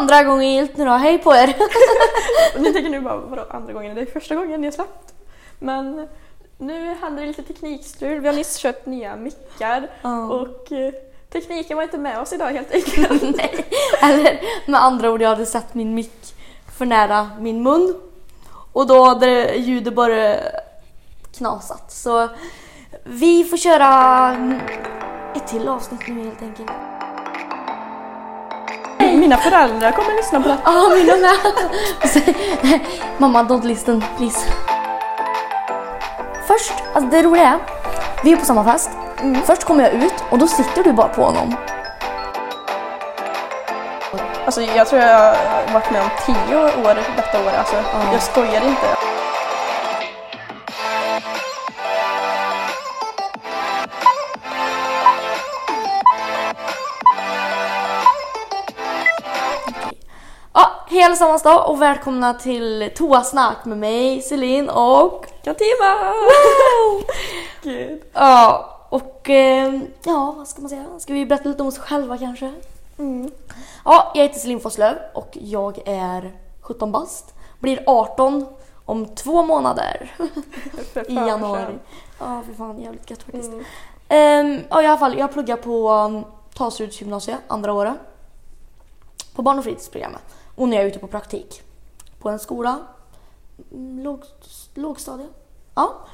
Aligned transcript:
andra 0.00 0.22
gången 0.22 0.52
gillt 0.52 0.76
nu 0.76 0.84
då, 0.84 0.90
hej 0.90 1.18
på 1.18 1.34
er! 1.34 1.56
Ni 2.60 2.72
tänker 2.72 2.90
nu 2.90 3.00
bara, 3.00 3.16
vadå 3.16 3.46
andra 3.50 3.72
gången? 3.72 3.94
Det 3.94 4.00
är 4.00 4.06
första 4.06 4.34
gången 4.34 4.64
jag 4.64 4.74
släppt. 4.74 5.14
Men 5.58 6.08
nu 6.58 6.94
händer 7.02 7.20
det 7.22 7.26
lite 7.28 7.42
teknikstrul. 7.42 8.20
Vi 8.20 8.28
har 8.28 8.34
nyss 8.34 8.56
köpt 8.56 8.86
nya 8.86 9.16
mickar 9.16 9.88
Ja. 10.02 10.24
och 10.26 10.72
eh, 10.72 10.92
tekniken 11.32 11.76
var 11.76 11.84
inte 11.84 11.98
med 11.98 12.20
oss 12.20 12.32
idag 12.32 12.50
helt 12.50 12.72
enkelt. 12.74 13.22
Nej. 13.36 13.64
Eller 14.02 14.40
med 14.70 14.82
andra 14.82 15.10
ord, 15.10 15.22
jag 15.22 15.28
hade 15.28 15.46
sett 15.46 15.74
min 15.74 15.94
mick 15.94 16.34
för 16.78 16.86
nära 16.86 17.30
min 17.40 17.62
mun. 17.62 17.94
Och 18.72 18.86
då 18.86 19.04
hade 19.04 19.54
ljudet 19.54 19.94
bara 19.94 20.36
knasat. 21.38 21.92
Så 21.92 22.28
vi 23.04 23.44
får 23.44 23.56
köra 23.56 24.36
ett 25.36 25.46
till 25.46 25.68
avsnitt 25.68 26.00
nu 26.08 26.24
helt 26.24 26.42
enkelt. 26.42 26.70
Mina 29.20 29.36
föräldrar 29.36 29.92
kommer 29.92 30.16
lyssna 30.16 30.40
på 30.40 30.48
det. 30.48 30.56
Ja, 30.64 30.70
ah, 30.70 30.94
mina 30.94 31.16
med. 31.16 32.80
Mamma, 33.18 33.42
don't 33.42 33.66
listen 33.66 34.04
please. 34.16 34.38
Först, 36.46 36.72
alltså 36.94 37.10
det 37.10 37.22
roliga 37.22 37.44
är, 37.44 37.58
vi 38.24 38.32
är 38.32 38.36
på 38.36 38.44
samma 38.44 38.64
fest. 38.64 38.90
Först 39.44 39.64
kommer 39.64 39.84
jag 39.84 39.92
ut 39.92 40.14
och 40.30 40.38
då 40.38 40.46
sitter 40.46 40.84
du 40.84 40.92
bara 40.92 41.08
på 41.08 41.22
honom. 41.22 41.56
Alltså 44.44 44.62
jag 44.62 44.88
tror 44.88 45.02
jag 45.02 45.18
har 45.18 45.72
varit 45.72 45.90
med 45.90 46.02
om 46.02 46.08
tio 46.26 46.56
år 46.56 46.94
detta 47.16 47.40
år. 47.40 47.52
Alltså, 47.58 47.76
Jag 48.12 48.22
skojar 48.22 48.64
inte. 48.64 48.99
Hej 61.00 61.06
allesammans 61.06 61.42
då 61.42 61.50
och 61.50 61.82
välkomna 61.82 62.34
till 62.34 62.90
Toasnack 62.96 63.64
med 63.64 63.78
mig, 63.78 64.22
Celine 64.22 64.68
och 64.68 65.26
Katima! 65.42 66.12
Gud. 67.62 68.02
Ja, 68.12 68.78
och 68.88 69.30
eh, 69.30 69.80
ja, 70.04 70.34
vad 70.36 70.48
ska 70.48 70.60
man 70.60 70.68
säga? 70.68 70.84
Ska 70.98 71.12
vi 71.12 71.26
berätta 71.26 71.48
lite 71.48 71.62
om 71.62 71.68
oss 71.68 71.78
själva 71.78 72.18
kanske? 72.18 72.52
Mm. 72.98 73.30
Ja, 73.84 74.12
jag 74.14 74.22
heter 74.22 74.40
Celine 74.40 74.60
Fosslöv 74.60 74.96
och 75.14 75.38
jag 75.40 75.78
är 75.84 76.32
17 76.60 76.92
bast. 76.92 77.34
Blir 77.58 77.82
18 77.86 78.46
om 78.84 79.06
två 79.06 79.42
månader 79.42 80.12
i 81.08 81.14
januari. 81.14 81.78
Ja, 82.18 82.42
för 82.46 82.54
fan 82.54 82.80
jävligt 82.80 83.10
gött 83.10 83.22
faktiskt. 83.22 83.52
Mm. 83.52 83.64
Ehm, 84.08 84.60
ja, 84.70 84.82
i 84.82 84.86
alla 84.86 84.98
fall, 84.98 85.18
jag 85.18 85.32
pluggar 85.32 85.56
på 85.56 85.90
um, 85.90 86.24
Taseruds 86.54 87.00
gymnasium 87.00 87.38
andra 87.48 87.72
året. 87.72 87.94
På 89.34 89.42
barn 89.42 89.58
och 89.58 89.64
fritidsprogrammet. 89.64 90.39
Och 90.60 90.68
när 90.68 90.76
jag 90.76 90.84
är 90.84 90.88
ute 90.88 90.98
på 90.98 91.06
praktik. 91.06 91.62
På 92.18 92.28
en 92.28 92.38
skola. 92.38 92.78
Mm, 93.72 93.98
låg, 93.98 94.24
lågstadie. 94.74 95.26
Ja. 95.74 96.06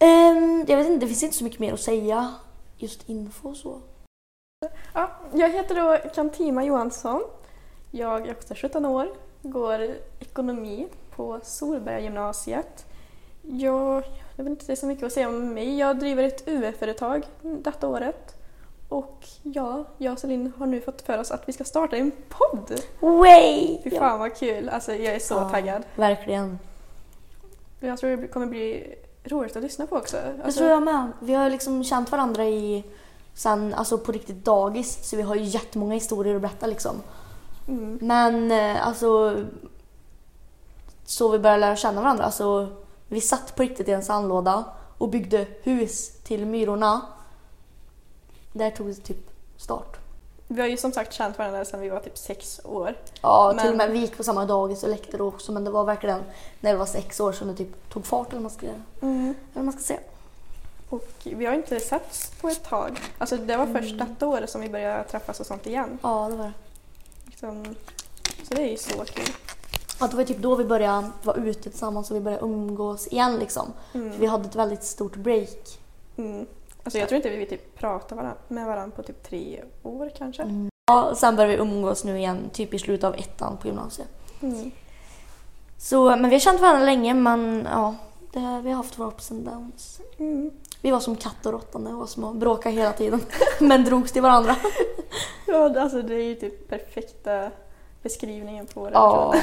Um, 0.00 0.64
jag 0.68 0.76
vet 0.76 0.86
inte, 0.86 1.06
det 1.06 1.06
finns 1.06 1.22
inte 1.22 1.36
så 1.36 1.44
mycket 1.44 1.60
mer 1.60 1.72
att 1.72 1.80
säga. 1.80 2.34
Just 2.76 3.08
info 3.08 3.48
och 3.48 3.56
så. 3.56 3.80
Ja, 4.92 5.10
jag 5.32 5.50
heter 5.50 5.74
då 5.74 6.10
Kantima 6.14 6.64
Johansson. 6.64 7.22
Jag 7.90 8.28
är 8.28 8.32
också 8.32 8.54
17 8.54 8.84
år, 8.84 9.08
går 9.42 9.94
ekonomi 10.20 10.88
på 11.16 11.40
Solberga 11.42 12.00
gymnasiet. 12.00 12.86
Jag, 13.42 14.04
jag 14.36 14.44
vet 14.44 14.50
inte, 14.50 14.66
det 14.66 14.72
är 14.72 14.76
så 14.76 14.86
mycket 14.86 15.04
att 15.04 15.12
säga 15.12 15.28
om 15.28 15.54
mig. 15.54 15.78
Jag 15.78 15.98
driver 15.98 16.22
ett 16.22 16.48
UF-företag 16.48 17.26
detta 17.42 17.88
året. 17.88 18.36
Och 18.88 19.26
ja, 19.42 19.84
jag 19.98 20.12
och 20.12 20.18
Celine 20.18 20.52
har 20.58 20.66
nu 20.66 20.80
fått 20.80 21.02
för 21.02 21.18
oss 21.18 21.30
att 21.30 21.48
vi 21.48 21.52
ska 21.52 21.64
starta 21.64 21.96
en 21.96 22.12
podd. 22.28 22.80
Way! 23.00 23.78
Fy 23.84 23.90
fan 23.90 24.18
vad 24.18 24.36
kul! 24.36 24.68
Alltså 24.68 24.92
jag 24.94 25.14
är 25.14 25.18
så 25.18 25.34
Ja, 25.34 25.48
taggad. 25.48 25.82
Verkligen. 25.96 26.58
Jag 27.80 27.98
tror 27.98 28.16
det 28.16 28.28
kommer 28.28 28.46
bli 28.46 28.94
roligt 29.24 29.56
att 29.56 29.62
lyssna 29.62 29.86
på 29.86 29.96
också. 29.96 30.16
Det 30.16 30.44
Alltså, 30.44 30.58
tror 30.58 30.70
jag 30.70 30.82
med. 30.82 31.12
Vi 31.20 31.34
har 31.34 31.50
liksom 31.50 31.84
känt 31.84 32.10
varandra 32.12 32.44
i 32.44 32.84
sen, 33.34 33.74
alltså 33.74 33.98
på 33.98 34.12
riktigt 34.12 34.44
dagis. 34.44 35.08
Så 35.10 35.16
vi 35.16 35.22
har 35.22 35.34
ju 35.34 35.42
jättemånga 35.42 35.94
historier 35.94 36.34
att 36.36 36.40
berätta 36.42 36.66
liksom. 36.66 36.96
mm, 37.68 37.98
Men 38.02 38.50
eh, 38.50 38.86
alltså 38.86 39.36
så 41.04 41.28
vi 41.28 41.38
började 41.38 41.60
lära 41.60 41.76
känna 41.76 42.00
varandra. 42.00 42.24
Alltså, 42.24 42.68
vi 43.08 43.20
satt 43.20 43.56
på 43.56 43.62
riktigt 43.62 43.88
i 43.88 43.92
en 43.92 44.02
sandlåda 44.04 44.64
och 44.98 45.08
byggde 45.08 45.46
hus 45.62 46.18
till 46.22 46.46
myrorna. 46.46 47.00
Där 48.56 48.70
tog 48.70 48.86
det 48.86 48.94
typ 48.94 49.30
start. 49.56 49.96
vi 50.48 50.60
har 50.60 50.68
ju 50.68 50.76
som 50.76 50.92
sagt 50.92 51.12
känt 51.12 51.38
varandra 51.38 51.64
sedan 51.64 51.80
vi 51.80 51.88
var 51.88 52.00
typ 52.00 52.18
sex 52.18 52.60
år. 52.64 52.94
Ja, 53.22 53.52
Men- 53.56 53.64
till 53.64 53.70
och 53.72 53.76
med 53.76 53.90
vi 53.90 53.98
gick 53.98 54.16
på 54.16 54.24
samma 54.24 54.44
dagis 54.44 54.82
och 54.82 54.88
lekte 54.90 55.16
då 55.16 55.28
också 55.28 55.52
men 55.52 55.64
det 55.64 55.70
var 55.70 55.84
verkligen 55.84 56.22
när 56.60 56.72
vi 56.72 56.78
var 56.78 56.86
sex 56.86 57.20
år 57.20 57.32
som 57.32 57.48
det 57.48 57.54
typ 57.54 57.90
tog 57.92 58.06
fart 58.06 58.30
eller 58.32 58.40
man 58.42 58.50
ska, 58.50 58.66
eller 59.00 59.34
vad 59.54 59.64
man 59.64 59.72
ska 59.72 59.82
säga. 59.82 60.00
Och 60.90 61.08
vi 61.24 61.46
har 61.46 61.54
inte 61.54 61.80
setts 61.80 62.30
på 62.40 62.48
ett 62.48 62.64
tag. 62.64 63.00
Alltså 63.18 63.36
det 63.36 63.56
var 63.56 63.66
först 63.66 63.98
detta 63.98 64.26
året 64.28 64.50
som 64.50 64.60
vi 64.60 64.68
började 64.68 65.04
träffas 65.04 65.40
och 65.40 65.46
sånt 65.46 65.66
igen. 65.66 65.98
Ja, 66.02 66.28
det 66.30 66.36
var 66.36 66.44
det. 66.44 66.52
Liksom, 67.26 67.74
så 68.48 68.54
det 68.54 68.62
är 68.62 68.70
ju 68.70 68.76
så 68.76 69.04
kul. 69.04 69.28
Ja, 70.00 70.06
det 70.06 70.16
var 70.16 70.24
typ 70.24 70.38
då 70.38 70.54
vi 70.54 70.64
började 70.64 71.10
vara 71.22 71.36
ute 71.36 71.70
tillsammans 71.70 72.10
och 72.10 72.16
vi 72.16 72.20
började 72.20 72.44
umgås 72.44 73.06
igen 73.06 73.36
liksom. 73.38 73.72
Mm. 73.94 74.12
För 74.12 74.20
vi 74.20 74.26
hade 74.26 74.44
ett 74.48 74.54
väldigt 74.56 74.84
stort 74.84 75.16
break. 75.16 75.78
Mm. 76.16 76.46
Alltså 76.86 76.98
jag 76.98 77.08
tror 77.08 77.16
inte 77.16 77.30
vi 77.30 77.46
typ 77.46 77.78
pratar 77.78 78.16
varann, 78.16 78.34
med 78.48 78.66
varandra 78.66 78.96
på 78.96 79.02
typ 79.02 79.22
tre 79.22 79.62
år 79.82 80.10
kanske. 80.18 80.68
Ja, 80.86 81.10
och 81.10 81.16
sen 81.16 81.36
började 81.36 81.56
vi 81.56 81.62
umgås 81.62 82.04
nu 82.04 82.18
igen, 82.18 82.50
typ 82.52 82.74
i 82.74 82.78
slutet 82.78 83.04
av 83.04 83.14
ettan 83.14 83.56
på 83.56 83.66
gymnasiet. 83.66 84.08
Mm. 84.42 84.70
Så, 85.78 86.04
men 86.16 86.28
vi 86.30 86.34
har 86.36 86.40
känt 86.40 86.60
varandra 86.60 86.84
länge 86.84 87.14
men 87.14 87.68
ja, 87.72 87.94
det, 88.32 88.60
vi 88.64 88.70
har 88.70 88.76
haft 88.76 88.98
våra 88.98 89.08
ups 89.08 89.30
and 89.30 89.44
downs. 89.44 90.00
Mm. 90.18 90.50
Vi 90.80 90.90
var 90.90 91.00
som 91.00 91.16
katt 91.16 91.46
och 91.46 91.52
råtta 91.52 91.78
när 91.78 91.90
vi 91.90 91.96
var 91.96 92.06
små, 92.06 92.32
bråkade 92.32 92.74
hela 92.74 92.92
tiden. 92.92 93.20
men 93.60 93.84
drogs 93.84 94.12
till 94.12 94.22
varandra. 94.22 94.56
Ja, 95.46 95.68
det- 95.68 95.82
alltså 95.82 96.02
det 96.02 96.14
är 96.14 96.22
ju 96.24 96.34
typ 96.34 96.68
perfekta 96.68 97.50
beskrivningen 98.02 98.66
på 98.66 98.86
det. 98.86 98.92
Ja. 98.94 99.34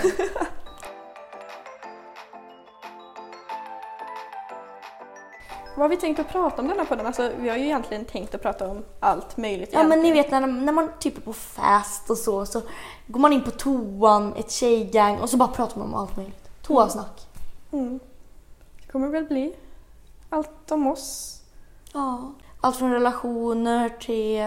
Vad 5.75 5.84
har 5.84 5.89
vi 5.89 5.97
tänkt 5.97 6.19
att 6.19 6.29
prata 6.29 6.61
om 6.61 6.67
denna 6.67 6.85
podden? 6.85 7.06
Alltså 7.06 7.31
vi 7.39 7.50
har 7.50 7.57
ju 7.57 7.63
egentligen 7.63 8.06
tänkt 8.06 8.35
att 8.35 8.41
prata 8.41 8.69
om 8.69 8.84
allt 9.00 9.38
möjligt 9.38 9.69
Ja 9.73 9.84
men 9.84 10.00
ni 10.00 10.09
egentligen. 10.09 10.41
vet 10.44 10.56
när, 10.56 10.66
när 10.66 10.73
man 10.73 10.89
typ 11.00 11.17
är 11.17 11.22
på 11.22 11.34
fest 11.34 12.09
och 12.09 12.17
så, 12.17 12.45
så 12.45 12.61
går 13.07 13.19
man 13.19 13.34
in 13.34 13.44
på 13.44 13.51
toan, 13.51 14.33
ett 14.35 14.51
tjejgäng 14.51 15.19
och 15.19 15.29
så 15.29 15.38
bara 15.38 15.47
pratar 15.50 15.79
man 15.79 15.88
om 15.88 15.94
allt 15.94 16.17
möjligt. 16.17 16.50
Toasnack. 16.62 17.28
Mm. 17.72 18.00
Det 18.81 18.91
kommer 18.91 19.07
väl 19.07 19.25
bli 19.25 19.56
allt 20.29 20.72
om 20.72 20.88
oss. 20.88 21.39
Ja. 21.94 22.33
Allt 22.62 22.75
från 22.75 22.91
relationer 22.91 23.89
till 23.89 24.39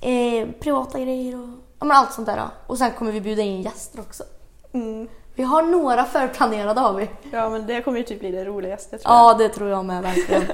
eh, 0.00 0.48
privata 0.60 1.00
grejer 1.00 1.34
och 1.42 1.48
ja, 1.78 1.84
men 1.86 1.90
allt 1.96 2.12
sånt 2.12 2.26
där. 2.26 2.48
Och 2.66 2.78
sen 2.78 2.92
kommer 2.92 3.12
vi 3.12 3.20
bjuda 3.20 3.42
in 3.42 3.62
gäster 3.62 4.00
också. 4.00 4.24
Mm. 4.72 5.08
Vi 5.34 5.42
har 5.42 5.62
några 5.62 6.04
förplanerade 6.04 6.80
har 6.80 6.92
vi. 6.94 7.10
Ja 7.32 7.50
men 7.50 7.66
det 7.66 7.82
kommer 7.82 7.98
ju 7.98 8.04
typ 8.04 8.20
bli 8.20 8.30
det 8.30 8.44
roligaste 8.44 8.98
tror 8.98 9.14
jag. 9.14 9.20
Ja, 9.20 9.34
det 9.38 9.48
tror 9.48 9.70
jag 9.70 9.84
med 9.84 10.02
verkligen. 10.02 10.42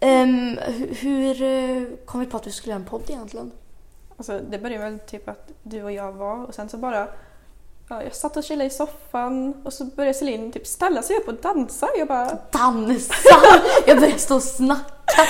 Hu- 0.00 0.94
hur 1.00 1.42
eh, 1.42 1.82
kom 2.06 2.20
vi 2.20 2.26
på 2.26 2.36
att 2.36 2.46
vi 2.46 2.50
skulle 2.52 2.70
göra 2.72 2.80
en 2.80 2.88
podd 2.88 3.02
egentligen? 3.08 3.50
Alltså, 4.16 4.40
det 4.50 4.58
började 4.58 4.84
väl 4.84 4.98
typ 4.98 5.28
att 5.28 5.48
du 5.62 5.82
och 5.82 5.92
jag 5.92 6.12
var 6.12 6.44
och 6.46 6.54
sen 6.54 6.68
så 6.68 6.76
bara 6.76 7.06
ja, 7.88 8.02
jag 8.02 8.14
satt 8.14 8.36
och 8.36 8.44
chillade 8.44 8.66
i 8.66 8.70
soffan 8.70 9.62
och 9.64 9.72
så 9.72 9.84
började 9.84 10.14
Celine 10.14 10.52
typ 10.52 10.66
ställa 10.66 11.02
sig 11.02 11.16
upp 11.16 11.28
och 11.28 11.34
dansa. 11.34 11.88
Jag 11.98 12.08
bara 12.08 12.38
Dansa! 12.50 13.14
Jag 13.86 13.98
började 14.00 14.18
stå 14.18 14.34
och 14.34 14.42
snacka 14.42 15.22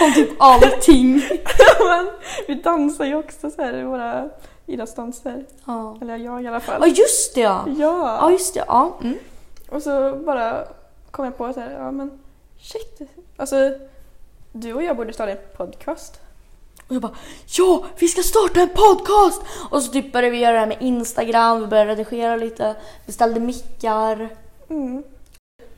om 0.00 0.12
typ 0.14 0.30
allting. 0.38 1.14
men 1.88 2.10
vi 2.48 2.54
dansar 2.54 3.04
ju 3.04 3.14
också 3.16 3.50
så 3.50 3.62
här 3.62 3.74
i 3.74 3.82
våra 3.82 4.28
idrottsdanser. 4.66 5.44
Ja. 5.64 5.96
Eller 6.00 6.16
jag 6.16 6.42
i 6.42 6.46
alla 6.46 6.60
fall. 6.60 6.80
Ja, 6.80 6.86
just 6.86 7.34
det 7.34 7.40
ja! 7.40 7.64
Ja, 7.66 8.18
Ja! 8.20 8.30
just 8.30 8.54
det. 8.54 8.64
Ja. 8.66 8.96
Mm. 9.02 9.18
Och 9.68 9.82
så 9.82 10.16
bara 10.16 10.64
kom 11.10 11.24
jag 11.24 11.36
på 11.36 11.52
så 11.52 11.60
här, 11.60 11.70
ja 11.70 11.90
men 11.90 12.18
shit. 12.60 13.00
Alltså 13.36 13.56
du 14.52 14.72
och 14.74 14.82
jag 14.82 14.96
borde 14.96 15.12
starta 15.12 15.32
en 15.32 15.38
podcast. 15.56 16.20
Och 16.88 16.94
jag 16.94 17.02
bara 17.02 17.14
ja, 17.58 17.84
vi 17.98 18.08
ska 18.08 18.22
starta 18.22 18.60
en 18.60 18.68
podcast! 18.68 19.42
Och 19.70 19.82
så 19.82 19.92
typ 19.92 20.12
började 20.12 20.30
vi 20.30 20.38
göra 20.38 20.52
det 20.52 20.58
här 20.58 20.66
med 20.66 20.76
Instagram, 20.80 21.60
vi 21.60 21.66
började 21.66 21.90
redigera 21.90 22.36
lite, 22.36 22.74
beställde 23.06 23.40
mickar. 23.40 24.28
Mm. 24.68 25.02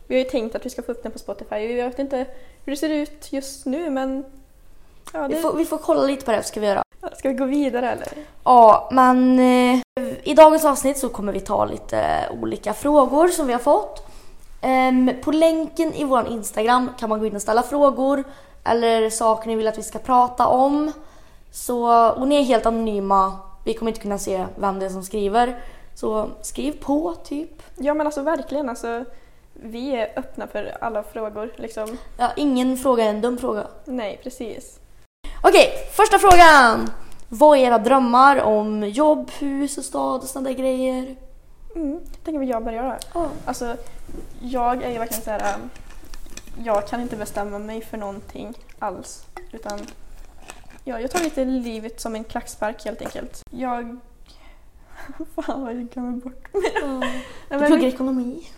Vi 0.06 0.14
har 0.14 0.25
ju 0.25 0.31
tänkt 0.31 0.55
att 0.55 0.67
vi 0.67 0.70
ska 0.70 0.82
få 0.82 0.93
upp 0.93 1.02
den 1.02 1.12
på 1.12 1.19
Spotify. 1.19 1.67
Vi 1.67 1.75
vet 1.75 1.99
inte 1.99 2.26
hur 2.64 2.73
det 2.73 2.76
ser 2.76 2.88
ut 2.88 3.32
just 3.32 3.67
nu 3.67 3.90
men 3.90 4.25
ja, 5.12 5.26
Vi 5.26 5.35
det, 5.35 5.40
får, 5.40 5.52
vi 5.56 5.64
får 5.64 5.79
kolla 5.79 6.02
lite 6.02 6.25
på 6.25 6.32
det 6.32 6.43
ska 6.43 6.61
vi 6.61 6.67
göra. 6.67 6.82
Ska 7.16 7.28
vi 7.28 7.34
gå 7.34 7.44
vidare 7.44 7.90
eller? 7.90 8.08
Ja, 8.44 8.88
men 8.93 9.38
eh, 9.38 9.81
i 10.22 10.34
dagens 10.34 10.64
avsnitt 10.64 10.99
så 10.99 11.08
kommer 11.08 11.32
vi 11.32 11.40
ta 11.40 11.64
lite 11.64 12.28
olika 12.43 12.75
frågor 12.75 13.28
som 13.28 13.46
vi 13.46 13.52
har 13.52 13.60
fått. 13.60 14.06
Ehm, 14.62 15.10
på 15.22 15.32
länken 15.32 15.93
i 15.94 16.05
vår 16.05 16.28
Instagram 16.28 16.90
kan 16.99 17.08
man 17.08 17.19
gå 17.19 17.26
in 17.26 17.37
och 17.37 17.43
ställa 17.43 17.62
frågor 17.62 18.25
eller 18.64 19.10
saker 19.10 19.49
ni 19.49 19.56
vill 19.56 19.69
att 19.69 19.78
vi 19.78 19.82
ska 19.82 19.99
prata 19.99 20.46
om. 20.46 20.93
Så, 21.50 22.10
och 22.10 22.28
ni 22.28 22.37
är 22.37 22.43
helt 22.43 22.66
anonyma 22.66 23.38
vi 23.69 23.75
kommer 23.75 23.90
inte 23.90 24.00
kunna 24.00 24.19
se 24.19 24.46
vem 24.56 24.78
det 24.78 24.87
är 24.87 24.90
som 24.90 25.04
skriver. 25.04 25.61
Så 25.94 26.28
skriv 26.43 26.72
på 26.81 27.14
typ. 27.14 27.62
Ja 27.76 27.94
men 27.94 28.06
alltså 28.06 28.22
verkligen 28.22 28.69
alltså. 28.69 29.04
Vi 29.52 29.96
är 29.96 30.12
öppna 30.16 30.46
för 30.46 30.76
alla 30.81 31.02
frågor 31.02 31.52
liksom. 31.56 31.99
Ja, 32.19 32.31
ingen 32.37 32.76
fråga 32.76 33.04
är 33.04 33.08
en 33.08 33.20
dum 33.20 33.38
fråga. 33.38 33.66
Nej 33.84 34.20
precis. 34.22 34.81
Okej, 35.43 35.88
första 35.93 36.19
frågan. 36.19 36.90
Vad 37.29 37.58
är 37.58 37.62
era 37.62 37.79
drömmar 37.79 38.43
om 38.43 38.88
jobb, 38.88 39.31
hus 39.38 39.79
och 39.79 39.85
stad 39.85 40.20
och 40.23 40.26
sådana 40.29 40.49
där 40.49 40.56
grejer? 40.56 41.17
Mm. 41.75 42.00
Tänker 42.25 42.38
vi 42.38 42.46
jag 42.46 42.64
börjar 42.64 42.82
då. 42.82 42.96
Ja. 43.14 43.29
Alltså 43.44 43.76
jag 44.40 44.82
är 44.82 44.90
ju 44.90 44.99
verkligen 44.99 45.23
så 45.23 45.31
här. 45.31 45.55
ähm, 45.55 45.70
Jag 46.64 46.88
kan 46.88 47.00
inte 47.00 47.17
bestämma 47.17 47.58
mig 47.58 47.81
för 47.85 47.96
någonting 47.96 48.55
alls. 48.79 49.25
Utan 49.52 49.81
ja, 50.85 51.00
jag 51.00 51.11
tar 51.11 51.20
lite 51.20 51.44
livet 51.44 52.00
som 52.00 52.14
en 52.14 52.25
klackspark 52.25 52.85
helt 52.85 53.02
enkelt. 53.02 53.43
Jag... 53.50 53.96
Fan 55.44 55.62
vad 55.62 55.75
jag 55.75 55.88
glömmer 55.88 56.12
bort 56.12 56.55
mig. 56.55 56.73
Nej, 57.49 57.61
Du 57.61 57.67
pluggar 57.67 57.88
ekonomi. 57.88 58.49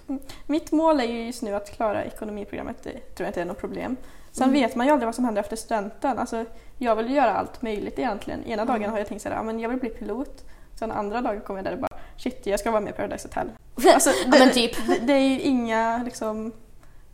mitt 0.47 0.73
mål 0.73 1.01
är 1.01 1.05
ju 1.05 1.27
just 1.27 1.43
nu 1.43 1.55
att 1.55 1.71
klara 1.77 2.05
ekonomiprogrammet. 2.05 2.77
Det 2.83 2.91
tror 2.91 3.25
jag 3.25 3.29
inte 3.29 3.41
är 3.41 3.45
något 3.45 3.61
problem. 3.61 3.97
Sen 4.33 4.49
Mm. 4.49 4.61
vet 4.61 4.77
man 4.77 4.87
ju 4.87 4.93
aldrig 4.93 5.07
vad 5.07 5.15
som 5.15 5.25
händer 5.25 5.41
efter 5.43 5.57
studenten. 5.57 6.19
Alltså, 6.19 6.45
jag 6.79 6.97
vill 6.97 7.11
göra 7.15 7.33
allt 7.35 7.63
möjligt 7.63 7.99
egentligen. 7.99 8.45
Ena 8.45 8.63
Mm. 8.63 8.75
dagen 8.75 8.91
har 8.91 8.99
jag 8.99 9.07
tänkt 9.09 9.25
här, 9.25 9.31
ja, 9.45 9.53
jag 9.53 9.69
vill 9.69 9.79
bli 9.79 9.89
pilot. 9.91 10.45
Sen 10.79 10.93
andra 10.93 11.21
dagen 11.21 11.41
kommer 11.41 11.59
jag 11.59 11.65
där 11.65 11.73
och 11.73 11.79
bara 11.79 12.01
shit, 12.17 12.41
jag 12.47 12.61
ska 12.61 12.71
vara 12.71 12.81
med 12.81 12.91
i 12.91 12.97
Paradise 12.97 13.29
Hotel. 13.29 13.51
Alltså, 13.95 14.11
ja, 14.11 14.39
men 14.39 14.51
typ. 14.53 14.87
Det, 14.87 14.99
det 15.03 15.13
är 15.13 15.29
ju 15.29 15.41
inga 15.41 16.03
liksom, 16.05 16.53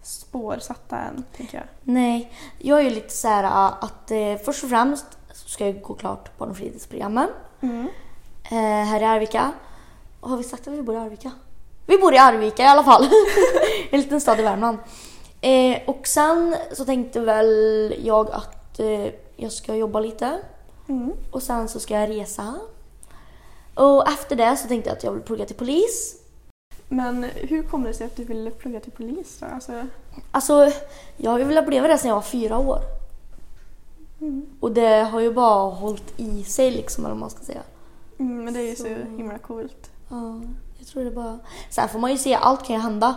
spår 0.03 0.57
satta 0.61 0.99
än, 0.99 1.25
tänker 1.37 1.59
jag. 1.59 1.67
Nej, 1.83 2.33
jag 2.59 2.79
är 2.81 2.85
ju 2.85 2.91
lite 2.91 3.13
så 3.13 3.29
här 3.29 3.45
äh, 3.45 3.85
att 3.85 4.11
eh, 4.11 4.37
först 4.45 4.65
och 4.65 4.71
främst 4.71 5.07
så 5.33 5.49
ska 5.49 5.67
jag 5.67 5.83
gå 5.83 5.95
klart 5.95 6.39
barn 6.39 6.51
och 6.51 6.57
fritidsprogrammen 6.57 7.29
Mm. 7.61 7.89
eh, 8.51 8.87
här 8.89 9.01
i 9.01 9.05
Arvika. 9.05 9.53
Och 10.21 10.31
har 10.31 10.37
vi 10.37 10.43
sagt 10.45 10.69
att 10.69 10.75
vi 10.75 10.83
bor 10.83 10.95
i 10.95 10.99
Arvika? 10.99 11.31
Vi 11.87 11.99
bor 11.99 12.15
i 12.15 12.19
Arvika 12.19 12.63
i 12.63 12.67
alla 12.67 12.85
fall. 12.85 13.09
en 13.91 14.01
liten 14.01 14.21
stad 14.21 14.41
i 14.41 14.43
Värmland. 14.43 14.79
Eh, 15.47 15.79
och 15.87 16.07
sen 16.07 16.57
så 16.73 16.85
tänkte 16.85 17.21
väl 17.21 17.95
jag 18.05 18.31
att 18.31 18.81
eh, 18.81 19.07
jag 19.37 19.53
ska 19.53 19.75
jobba 19.75 20.01
lite 20.01 20.39
Mm. 20.89 21.13
och 21.31 21.43
sen 21.43 21.69
så 21.69 21.81
ska 21.81 21.95
jag 22.01 22.11
resa. 22.11 22.55
Och 23.75 24.09
efter 24.09 24.37
det 24.37 24.57
så 24.57 24.69
tänkte 24.69 24.91
jag 24.91 24.97
att 24.97 25.05
jag 25.05 25.13
vill 25.13 25.23
plugga 25.23 25.47
till 25.47 25.57
polis. 25.57 26.17
Men 26.89 27.25
hur 27.25 27.63
kommer 27.63 27.89
det 27.89 27.95
sig 27.95 28.07
att 28.07 28.17
du 28.17 28.25
ville 28.25 28.51
plugga 28.51 28.81
till 28.81 28.93
polis 28.93 29.37
då? 29.41 29.47
Alltså, 29.47 29.73
Alltså, 30.31 30.73
jag 31.17 31.31
har 31.31 31.39
ju 31.39 31.45
velat 31.45 31.67
bli 31.67 31.79
det 31.79 31.99
sedan 31.99 32.09
jag 32.09 32.15
var 32.15 32.23
fyra 32.23 32.59
år. 32.59 32.79
mm. 34.21 34.47
Och 34.61 34.73
det 34.73 35.03
har 35.03 35.21
ju 35.21 35.33
bara 35.33 35.71
hållit 35.71 36.13
i 36.21 36.45
sig 36.45 36.71
liksom, 36.71 37.05
eller 37.05 37.15
vad 37.15 37.21
man 37.21 37.31
ska 37.31 37.45
säga. 37.45 37.63
Mm, 38.19 38.45
men 38.45 38.55
det 38.55 38.61
är 38.61 38.69
ju 38.71 38.77
så 38.77 38.83
Så- 38.83 38.89
himla 38.89 39.39
coolt. 39.39 39.91
Ja, 40.09 40.41
jag 40.79 40.87
tror 40.89 41.05
det 41.05 41.11
bara... 41.11 41.39
Sen 41.71 41.89
får 41.89 41.99
man 41.99 42.11
ju 42.11 42.19
se, 42.19 42.35
allt 42.35 42.65
kan 42.67 42.77
ju 42.77 42.83
hända. 42.83 43.15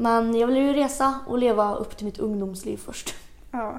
Men 0.00 0.34
jag 0.34 0.46
vill 0.46 0.56
ju 0.56 0.72
resa 0.72 1.14
och 1.26 1.38
leva 1.38 1.74
upp 1.74 1.96
till 1.96 2.06
mitt 2.06 2.18
ungdomsliv 2.18 2.76
först. 2.76 3.14
Ja. 3.50 3.78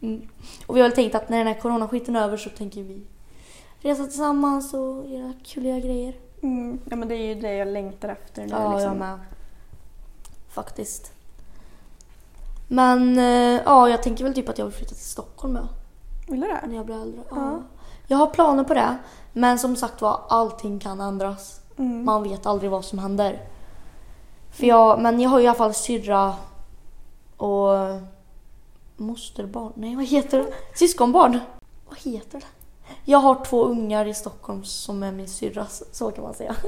Mm. 0.00 0.28
Och 0.66 0.76
vi 0.76 0.80
har 0.80 0.88
väl 0.88 0.96
tänkt 0.96 1.14
att 1.14 1.28
när 1.28 1.38
den 1.38 1.46
här 1.46 1.60
coronaskiten 1.60 2.16
är 2.16 2.22
över 2.22 2.36
så 2.36 2.50
tänker 2.50 2.82
vi 2.82 3.02
resa 3.80 4.04
tillsammans 4.04 4.74
och 4.74 5.08
göra 5.08 5.32
kuliga 5.44 5.78
grejer. 5.78 6.14
Mm. 6.42 6.78
ja, 6.90 6.96
men 6.96 7.08
det 7.08 7.14
är 7.14 7.34
ju 7.34 7.34
det 7.34 7.54
jag 7.54 7.68
längtar 7.68 8.08
efter 8.08 8.42
nu. 8.42 8.48
Ja, 8.50 8.72
liksom. 8.72 8.88
jag 8.88 8.96
med. 8.96 9.18
Faktiskt. 10.48 11.12
Men 12.68 13.18
eh, 13.18 13.62
ja, 13.64 13.88
jag 13.88 14.02
tänker 14.02 14.24
väl 14.24 14.34
typ 14.34 14.48
att 14.48 14.58
jag 14.58 14.64
vill 14.64 14.74
flytta 14.74 14.94
till 14.94 15.04
Stockholm 15.04 15.56
ja, 15.56 15.68
Vill 16.28 16.40
du 16.40 16.46
det? 16.46 16.66
när 16.66 16.76
jag 16.76 16.86
blir 16.86 17.02
äldre. 17.02 17.20
Ja. 17.30 17.36
Ja. 17.36 17.62
Jag 18.06 18.16
har 18.16 18.26
planer 18.26 18.64
på 18.64 18.74
det, 18.74 18.96
men 19.32 19.58
som 19.58 19.76
sagt 19.76 20.02
var, 20.02 20.20
allting 20.28 20.78
kan 20.78 21.00
ändras. 21.00 21.60
Mm. 21.76 22.04
Man 22.04 22.22
vet 22.22 22.46
aldrig 22.46 22.70
vad 22.70 22.84
som 22.84 22.98
händer. 22.98 23.48
För 24.56 24.66
jag, 24.66 25.00
men 25.00 25.20
jag 25.20 25.30
har 25.30 25.38
ju 25.38 25.44
i 25.44 25.48
alla 25.48 25.58
fall 25.58 25.74
syrra 25.74 26.34
och 27.36 27.68
mosterbarn. 28.96 29.72
Nej, 29.76 29.96
vad 29.96 30.04
heter 30.04 30.38
det? 30.38 30.52
Syskonbarn. 30.78 31.38
Vad 31.88 31.98
heter 31.98 32.40
det? 32.40 32.46
Jag 33.04 33.18
har 33.18 33.44
två 33.44 33.64
ungar 33.64 34.06
i 34.06 34.14
Stockholm 34.14 34.64
som 34.64 35.02
är 35.02 35.12
min 35.12 35.28
syrras, 35.28 35.82
så 35.92 36.10
kan 36.10 36.24
man 36.24 36.34
säga. 36.34 36.56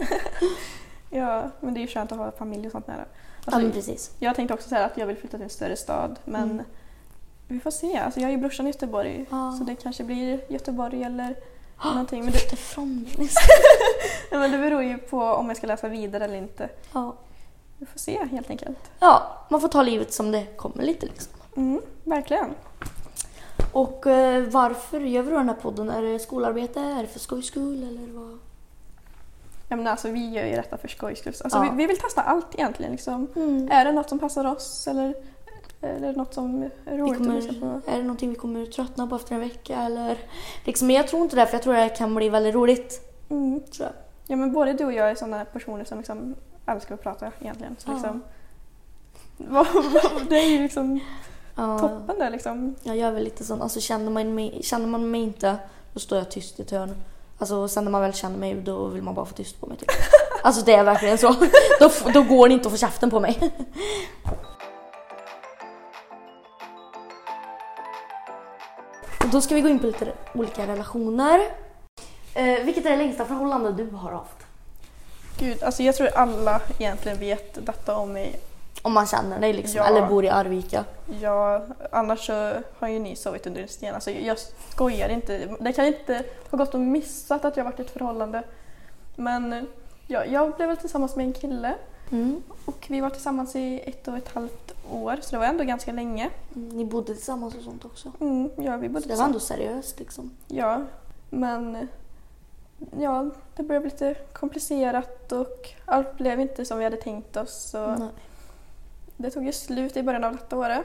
Ja, 1.10 1.50
men 1.60 1.74
det 1.74 1.80
är 1.80 1.82
ju 1.82 1.86
skönt 1.88 2.12
att 2.12 2.18
ha 2.18 2.30
familj 2.32 2.66
och 2.66 2.72
sånt 2.72 2.86
nära. 2.86 2.98
ja, 2.98 3.04
Alltså, 3.44 3.60
men 3.60 3.72
precis. 3.72 4.10
jag 4.18 4.36
tänkte 4.36 4.54
också 4.54 4.68
säga 4.68 4.84
att 4.84 4.96
jag 4.98 5.06
vill 5.06 5.16
flytta 5.16 5.36
till 5.36 5.44
en 5.44 5.50
större 5.50 5.76
stad, 5.76 6.18
men 6.24 6.50
Mm. 6.50 6.64
vi 7.48 7.60
får 7.60 7.70
se. 7.70 7.98
Alltså, 7.98 8.20
jag 8.20 8.26
har 8.26 8.30
ju 8.32 8.36
brorsan 8.38 8.66
i 8.66 8.70
Göteborg, 8.70 9.26
Ja. 9.30 9.54
så 9.58 9.64
det 9.64 9.74
kanske 9.74 10.04
blir 10.04 10.40
Göteborg 10.52 11.02
eller 11.02 11.36
Ah, 11.78 11.88
någonting. 11.90 12.24
Men 12.24 12.32
det, 12.32 12.52
ifrån 12.52 12.94
mig. 13.18 13.28
nej, 14.30 14.40
men 14.40 14.52
det 14.52 14.58
beror 14.58 14.82
ju 14.82 14.98
på 14.98 15.22
om 15.22 15.48
jag 15.48 15.56
ska 15.56 15.66
läsa 15.66 15.88
vidare 15.88 16.24
eller 16.24 16.38
inte. 16.38 16.68
Ja. 16.92 17.14
Vi 17.78 17.86
får 17.86 17.98
se 17.98 18.24
helt 18.30 18.50
enkelt. 18.50 18.78
ja, 19.00 19.46
man 19.50 19.60
får 19.60 19.68
ta 19.68 19.82
livet 19.82 20.12
som 20.12 20.32
det 20.32 20.46
kommer 20.56 20.82
lite 20.84 21.06
liksom. 21.06 21.32
Mm, 21.56 21.80
verkligen. 22.04 22.54
Och 23.72 24.06
eh, 24.06 24.42
varför 24.42 25.00
gör 25.00 25.22
vi 25.22 25.30
då 25.30 25.36
den 25.36 25.48
här 25.48 25.56
podden? 25.56 25.90
Är 25.90 26.02
det 26.02 26.18
skolarbete? 26.18 26.80
Är 26.80 27.02
det 27.02 27.08
för 27.08 27.18
skojs 27.20 27.46
skull 27.46 27.82
eller 27.82 28.12
vad? 28.12 28.38
Ja, 29.68 29.76
men 29.76 29.86
alltså, 29.86 30.10
vi 30.10 30.28
gör 30.30 30.44
ju 30.46 30.56
detta 30.56 30.76
för 30.76 30.88
skojs 30.88 31.18
skull. 31.18 31.34
Alltså, 31.44 31.58
Ja. 31.58 31.62
vi, 31.70 31.76
vi 31.76 31.86
vill 31.86 31.98
testa 31.98 32.22
allt 32.22 32.54
egentligen. 32.54 32.92
Liksom. 32.92 33.26
Mm. 33.36 33.68
Är 33.70 33.84
det 33.84 33.92
något 33.92 34.08
som 34.08 34.18
passar 34.18 34.44
oss 34.44 34.86
eller, 34.88 35.14
eller 35.80 36.12
något 36.12 36.34
som 36.34 36.62
är 36.86 36.98
roligt 36.98 37.20
att 37.20 37.26
lyssna 37.34 37.52
kommer, 37.60 37.80
på? 37.80 37.90
är 37.90 37.96
det 37.96 38.02
någonting 38.02 38.30
vi 38.30 38.36
kommer 38.36 38.66
tröttna 38.66 39.06
på 39.06 39.16
efter 39.16 39.34
en 39.34 39.40
vecka 39.40 39.76
eller? 39.76 40.18
Liksom, 40.64 40.86
men 40.86 40.96
jag 40.96 41.08
tror 41.08 41.22
inte 41.22 41.36
det 41.36 41.46
för 41.46 41.54
jag 41.54 41.62
tror 41.62 41.74
det 41.74 41.88
kan 41.88 42.14
bli 42.14 42.28
väldigt 42.28 42.54
roligt. 42.54 43.00
Mm. 43.30 43.60
Ja, 44.26 44.36
men 44.36 44.52
både 44.52 44.72
du 44.72 44.84
och 44.84 44.92
jag 44.92 45.10
är 45.10 45.14
sådana 45.14 45.44
personer 45.44 45.84
som 45.84 45.98
liksom 45.98 46.34
älskar 46.68 46.94
att 46.94 47.02
prata 47.02 47.32
egentligen. 47.40 47.76
Så 47.78 47.92
liksom, 47.92 48.22
det 50.28 50.36
är 50.36 50.48
ju 50.48 50.62
liksom 50.62 51.00
toppen 51.56 52.18
där 52.18 52.30
liksom. 52.30 52.74
jag 52.82 52.96
gör 52.96 53.10
väl 53.10 53.24
lite 53.24 53.44
sånt. 53.44 53.62
Alltså 53.62 53.80
känner 53.80 54.10
man, 54.10 54.34
mig, 54.34 54.60
känner 54.62 54.86
man 54.86 55.10
mig 55.10 55.20
inte 55.20 55.56
då 55.92 56.00
står 56.00 56.18
jag 56.18 56.30
tyst 56.30 56.58
i 56.58 56.62
ett 56.62 56.70
hörn. 56.70 56.94
Alltså 57.38 57.68
sen 57.68 57.84
när 57.84 57.90
man 57.90 58.00
väl 58.00 58.12
känner 58.12 58.38
mig 58.38 58.54
då 58.54 58.86
vill 58.86 59.02
man 59.02 59.14
bara 59.14 59.26
få 59.26 59.34
tyst 59.34 59.60
på 59.60 59.66
mig 59.66 59.76
typ. 59.76 59.88
Alltså 60.42 60.64
det 60.64 60.74
är 60.74 60.84
verkligen 60.84 61.18
så. 61.18 61.34
Då, 61.80 61.90
då 62.12 62.22
går 62.22 62.48
det 62.48 62.54
inte 62.54 62.68
att 62.68 62.72
få 62.72 62.78
käften 62.78 63.10
på 63.10 63.20
mig. 63.20 63.52
Då 69.32 69.40
ska 69.40 69.54
vi 69.54 69.60
gå 69.60 69.68
in 69.68 69.78
på 69.78 69.86
lite 69.86 70.12
olika 70.34 70.66
relationer. 70.66 71.40
Eh, 72.34 72.64
vilket 72.64 72.86
är 72.86 72.90
det 72.90 72.96
längsta 72.96 73.24
förhållande 73.24 73.72
du 73.72 73.90
har 73.90 74.12
haft? 74.12 74.37
Gud, 75.38 75.62
alltså 75.62 75.82
jag 75.82 75.94
tror 75.96 76.08
alla 76.08 76.60
egentligen 76.78 77.18
vet 77.18 77.66
detta 77.66 77.96
om 77.96 78.12
mig. 78.12 78.40
Om 78.82 78.92
man 78.92 79.06
känner 79.06 79.40
dig 79.40 79.52
liksom, 79.52 79.76
Ja. 79.76 79.84
eller 79.86 80.06
bor 80.06 80.24
i 80.24 80.28
Arvika. 80.28 80.84
Jag, 81.20 81.62
annars 81.92 82.26
så 82.26 82.52
har 82.78 82.88
ju 82.88 82.98
ni 82.98 83.16
sovit 83.16 83.46
under 83.46 83.62
en 83.62 83.68
sten. 83.68 83.94
Alltså 83.94 84.10
jag 84.10 84.36
skojar 84.72 85.08
inte. 85.08 85.48
Det 85.60 85.72
kan 85.72 85.84
inte 85.86 86.22
ha 86.50 86.58
gått 86.58 86.74
och 86.74 86.80
missat 86.80 87.44
att 87.44 87.56
jag 87.56 87.64
varit 87.64 87.78
i 87.78 87.82
ett 87.82 87.90
förhållande. 87.90 88.42
Men 89.16 89.66
ja, 90.06 90.24
jag 90.24 90.56
blev 90.56 90.68
väl 90.68 90.76
tillsammans 90.76 91.16
med 91.16 91.26
en 91.26 91.32
kille 91.32 91.74
Mm. 92.10 92.42
och 92.64 92.86
vi 92.88 93.00
var 93.00 93.10
tillsammans 93.10 93.56
i 93.56 93.80
ett 93.86 94.08
och 94.08 94.16
ett 94.16 94.28
halvt 94.34 94.74
år 94.92 95.18
så 95.22 95.30
det 95.30 95.38
var 95.38 95.46
ändå 95.46 95.64
ganska 95.64 95.92
länge. 95.92 96.30
Ni 96.52 96.84
bodde 96.84 97.14
tillsammans 97.14 97.54
och 97.54 97.62
sånt 97.62 97.84
också. 97.84 98.12
Mm, 98.20 98.50
ja, 98.56 98.76
vi 98.76 98.88
bodde 98.88 99.02
Så 99.02 99.08
det 99.08 99.16
var 99.16 99.24
ändå 99.24 99.40
seriöst 99.40 99.98
liksom. 99.98 100.30
Ja, 100.46 100.80
men 101.30 101.88
ja, 103.00 103.30
det 103.56 103.62
blev 103.62 103.84
lite 103.84 104.14
komplicerat 104.32 105.32
och 105.32 105.68
allt 105.84 106.16
blev 106.18 106.40
inte 106.40 106.64
som 106.64 106.78
vi 106.78 106.84
hade 106.84 106.96
tänkt 106.96 107.36
oss. 107.36 107.54
Så 107.70 107.86
Nej. 107.96 108.08
det 109.16 109.30
tog 109.30 109.44
ju 109.46 109.52
slut 109.52 109.96
i 109.96 110.02
början 110.02 110.24
av 110.24 110.32
detta 110.32 110.56
året. 110.56 110.84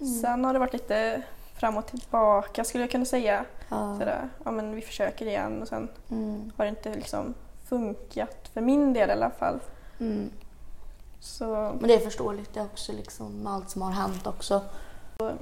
Mm. 0.00 0.12
Sen 0.20 0.44
har 0.44 0.52
det 0.52 0.58
varit 0.58 0.72
lite 0.72 1.22
fram 1.54 1.76
och 1.76 1.86
tillbaka 1.86 2.64
skulle 2.64 2.84
jag 2.84 2.90
kunna 2.90 3.04
säga. 3.04 3.44
Ja. 3.68 3.96
Sådär, 3.98 4.28
ja, 4.44 4.50
men 4.50 4.74
vi 4.74 4.80
försöker 4.80 5.26
igen 5.26 5.62
och 5.62 5.68
sen 5.68 5.88
Mm. 6.10 6.52
har 6.56 6.64
det 6.64 6.68
inte 6.68 6.94
liksom 6.94 7.34
funkat 7.68 8.48
för 8.54 8.60
min 8.60 8.92
del 8.92 9.08
i 9.08 9.12
alla 9.12 9.30
fall. 9.30 9.60
Mm. 10.00 10.30
Så 11.20 11.46
Men 11.80 11.88
det 11.88 11.94
är 11.94 11.98
förståeligt 11.98 12.54
det 12.54 12.60
också 12.60 12.92
liksom 12.92 13.32
med 13.42 13.52
allt 13.52 13.70
som 13.70 13.82
har 13.82 13.90
hänt 13.90 14.26
också. 14.26 14.60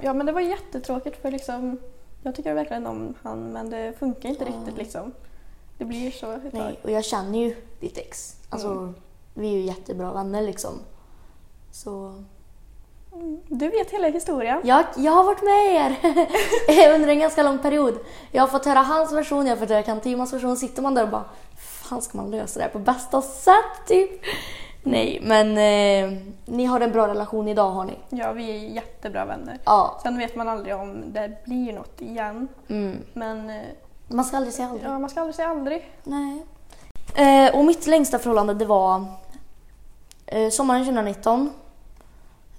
ja, 0.01 0.13
men 0.13 0.25
det 0.25 0.31
var 0.31 0.41
jättetråkigt 0.41 1.21
för 1.21 1.31
liksom 1.31 1.77
jag 2.23 2.35
tycker 2.35 2.53
verkligen 2.53 2.87
om 2.87 3.13
han 3.23 3.51
men 3.53 3.69
det 3.69 3.93
funkar 3.99 4.29
inte 4.29 4.43
Ja. 4.43 4.49
riktigt 4.49 4.77
liksom. 4.77 5.11
Det 5.79 5.85
blir 5.85 6.11
så 6.11 6.31
ett 6.31 6.41
tag. 6.43 6.53
Nej, 6.53 6.79
och 6.83 6.91
jag 6.91 7.05
känner 7.05 7.39
ju 7.39 7.55
ditt 7.79 7.97
ex. 7.97 8.35
Alltså, 8.49 8.67
Mm. 8.67 8.95
vi 9.33 9.47
är 9.47 9.57
ju 9.57 9.61
jättebra 9.61 10.11
vänner 10.13 10.41
liksom. 10.41 10.71
Så 11.71 12.23
Du 13.47 13.69
vet 13.69 13.91
hela 13.91 14.07
historien. 14.07 14.61
jag, 14.63 14.85
jag 14.97 15.11
har 15.11 15.23
varit 15.23 15.41
med 15.43 15.75
er 15.75 15.95
under 16.95 17.07
en 17.09 17.19
ganska 17.19 17.43
lång 17.43 17.59
period. 17.59 17.99
Jag 18.31 18.43
har 18.43 18.47
fått 18.47 18.65
höra 18.65 18.79
hans 18.79 19.11
version, 19.11 19.45
jag 19.45 19.51
har 19.55 19.59
fått 19.59 19.69
höra 19.69 19.83
Kantimas 19.83 20.33
version. 20.33 20.57
Sitter 20.57 20.81
man 20.81 20.93
där 20.95 21.03
och 21.03 21.09
bara, 21.09 21.25
fan 21.57 22.01
ska 22.01 22.17
man 22.17 22.31
lösa 22.31 22.59
det 22.59 22.63
här 22.63 22.71
på 22.71 22.79
bästa 22.79 23.21
sätt 23.21 23.87
typ? 23.87 24.11
Nej, 24.83 25.19
men 25.23 25.47
eh, 25.57 26.19
ni 26.45 26.65
har 26.65 26.79
en 26.79 26.91
bra 26.91 27.07
relation 27.07 27.47
idag 27.47 27.69
har 27.71 27.85
ni. 27.85 27.93
Ja, 28.09 28.31
vi 28.31 28.49
är 28.51 28.55
jättebra 28.75 29.25
vänner. 29.25 29.59
Ja. 29.65 29.99
Sen 30.03 30.17
vet 30.17 30.35
man 30.35 30.49
aldrig 30.49 30.75
om 30.75 31.13
det 31.13 31.37
blir 31.45 31.73
något 31.73 32.01
igen. 32.01 32.47
Mm. 32.67 32.97
Men 33.13 33.49
eh, 33.49 33.55
Man 34.11 34.25
ska 34.25 34.37
aldrig 34.37 34.53
säga 34.53 34.69
aldrig. 34.69 34.89
Ja, 34.89 34.99
man 34.99 35.09
ska 35.09 35.19
aldrig 35.19 35.35
säga 35.35 35.47
aldrig. 35.47 35.91
Nej. 36.03 36.45
Eh, 37.15 37.55
och 37.55 37.65
mitt 37.65 37.87
längsta 37.87 38.19
förhållande 38.19 38.53
det 38.53 38.65
var 38.65 39.05
eh, 40.25 40.49
sommaren 40.49 40.85
2019. 40.85 41.53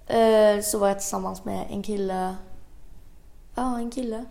Eh, 0.06 0.60
så 0.62 0.78
var 0.78 0.88
jag 0.88 0.98
tillsammans 0.98 1.44
med 1.44 1.66
en 1.70 1.82
kille. 1.82 2.36
Ja, 3.54 3.78
en 3.78 3.90
kille. 3.90 4.24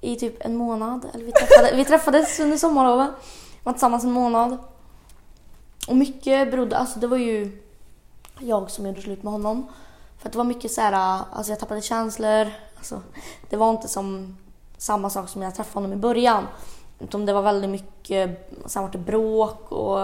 I 0.00 0.16
typ 0.16 0.44
en 0.44 0.56
månad. 0.56 1.06
Eller 1.14 1.24
vi, 1.24 1.32
träffade, 1.32 1.76
vi 1.76 1.84
träffades 1.84 2.40
under 2.40 2.56
sommarlovet. 2.56 3.10
Var 3.62 3.72
tillsammans 3.72 4.04
en 4.04 4.12
månad. 4.12 4.58
Och 5.88 5.96
mycket 5.96 6.50
berodde, 6.50 6.76
alltså 6.76 6.98
det 6.98 7.06
var 7.06 7.16
ju 7.16 7.62
jag 8.38 8.70
som 8.70 8.86
gjorde 8.86 9.02
slut 9.02 9.22
med 9.22 9.32
honom. 9.32 9.66
För 10.18 10.28
att 10.28 10.32
det 10.32 10.38
var 10.38 10.44
mycket 10.44 10.72
så 10.72 10.80
här, 10.80 11.22
alltså 11.32 11.52
jag 11.52 11.60
tappade 11.60 11.80
känslor. 11.80 12.50
Alltså, 12.76 13.02
det 13.50 13.56
var 13.56 13.70
inte 13.70 13.88
som 13.88 14.36
samma 14.84 15.10
sak 15.10 15.28
som 15.28 15.42
jag 15.42 15.54
träffade 15.54 15.76
honom 15.76 15.98
i 15.98 16.00
början. 16.00 16.46
Utan 16.98 17.26
det 17.26 17.32
var 17.32 17.42
väldigt 17.42 17.70
mycket, 17.70 18.50
sen 18.66 18.82
var 18.82 18.90
det 18.90 18.98
bråk 18.98 19.72
och 19.72 19.98